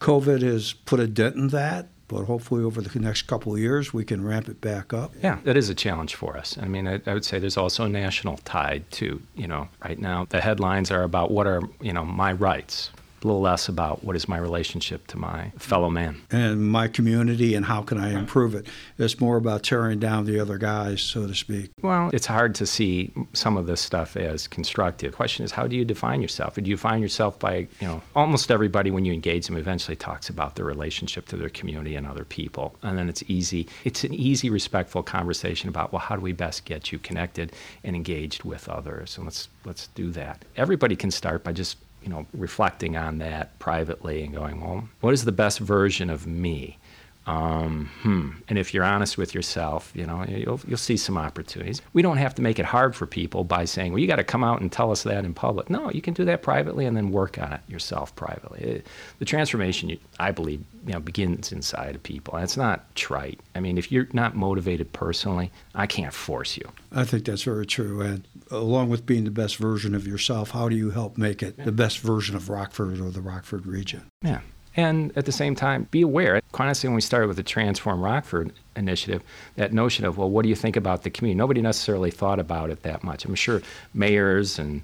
[0.00, 3.94] COVID has put a dent in that but hopefully over the next couple of years
[3.94, 5.12] we can ramp it back up.
[5.22, 6.58] Yeah, that is a challenge for us.
[6.60, 9.22] I mean, I, I, would say there's also a national tide too.
[9.34, 12.90] You know, right now the headlines are about what are you know my rights
[13.24, 17.54] a little less about what is my relationship to my fellow man and my community
[17.54, 18.66] and how can I improve it.
[18.98, 21.70] It's more about tearing down the other guys, so to speak.
[21.82, 25.12] Well, it's hard to see some of this stuff as constructive.
[25.12, 26.54] The question is, how do you define yourself?
[26.54, 30.28] Do you define yourself by, you know, almost everybody when you engage them eventually talks
[30.28, 33.68] about their relationship to their community and other people, and then it's easy.
[33.84, 37.52] It's an easy, respectful conversation about, well, how do we best get you connected
[37.84, 40.44] and engaged with others, and let's let's do that.
[40.56, 45.14] Everybody can start by just you know, reflecting on that privately and going, well, what
[45.14, 46.78] is the best version of me?
[47.26, 48.30] Um, hmm.
[48.48, 51.80] And if you're honest with yourself, you know, you'll, you'll see some opportunities.
[51.92, 54.24] We don't have to make it hard for people by saying, well, you got to
[54.24, 55.70] come out and tell us that in public.
[55.70, 58.60] No, you can do that privately and then work on it yourself privately.
[58.60, 58.86] It,
[59.18, 62.34] the transformation, I believe, you know, begins inside of people.
[62.34, 63.38] And it's not trite.
[63.54, 66.68] I mean, if you're not motivated personally, I can't force you.
[66.90, 68.00] I think that's very true.
[68.00, 71.56] And along with being the best version of yourself, how do you help make it
[71.64, 74.02] the best version of Rockford or the Rockford region?
[74.22, 74.40] Yeah.
[74.76, 76.40] And at the same time, be aware.
[76.52, 79.22] Quite honestly, when we started with the Transform Rockford initiative,
[79.56, 81.36] that notion of, well, what do you think about the community?
[81.36, 83.24] Nobody necessarily thought about it that much.
[83.24, 83.60] I'm sure
[83.92, 84.82] mayors and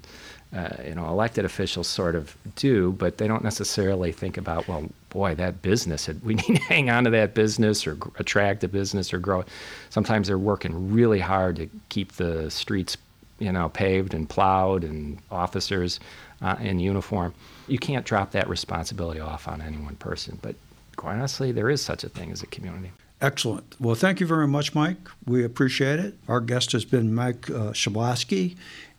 [0.55, 4.89] uh, you know elected officials sort of do, but they don't necessarily think about, well,
[5.09, 9.13] boy, that business, we need to hang on to that business or attract a business
[9.13, 9.43] or grow.
[9.89, 12.97] Sometimes they're working really hard to keep the streets,
[13.37, 15.99] you know, paved and plowed and officers
[16.41, 17.33] uh, in uniform
[17.71, 20.39] you can't drop that responsibility off on any one person.
[20.41, 20.55] But
[20.95, 22.91] quite honestly, there is such a thing as a community.
[23.21, 23.75] Excellent.
[23.79, 25.09] Well, thank you very much, Mike.
[25.25, 26.15] We appreciate it.
[26.27, 28.55] Our guest has been Mike uh, Schablaske,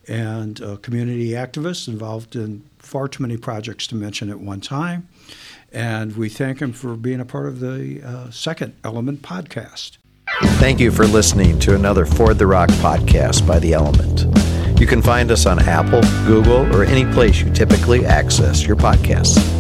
[0.09, 5.09] and a community activist involved in far too many projects to mention at one time.
[5.73, 9.99] And we thank him for being a part of the uh, Second Element podcast.
[10.59, 14.50] Thank you for listening to another Ford the Rock podcast by The Element.
[14.81, 19.60] You can find us on Apple, Google, or any place you typically access your podcasts.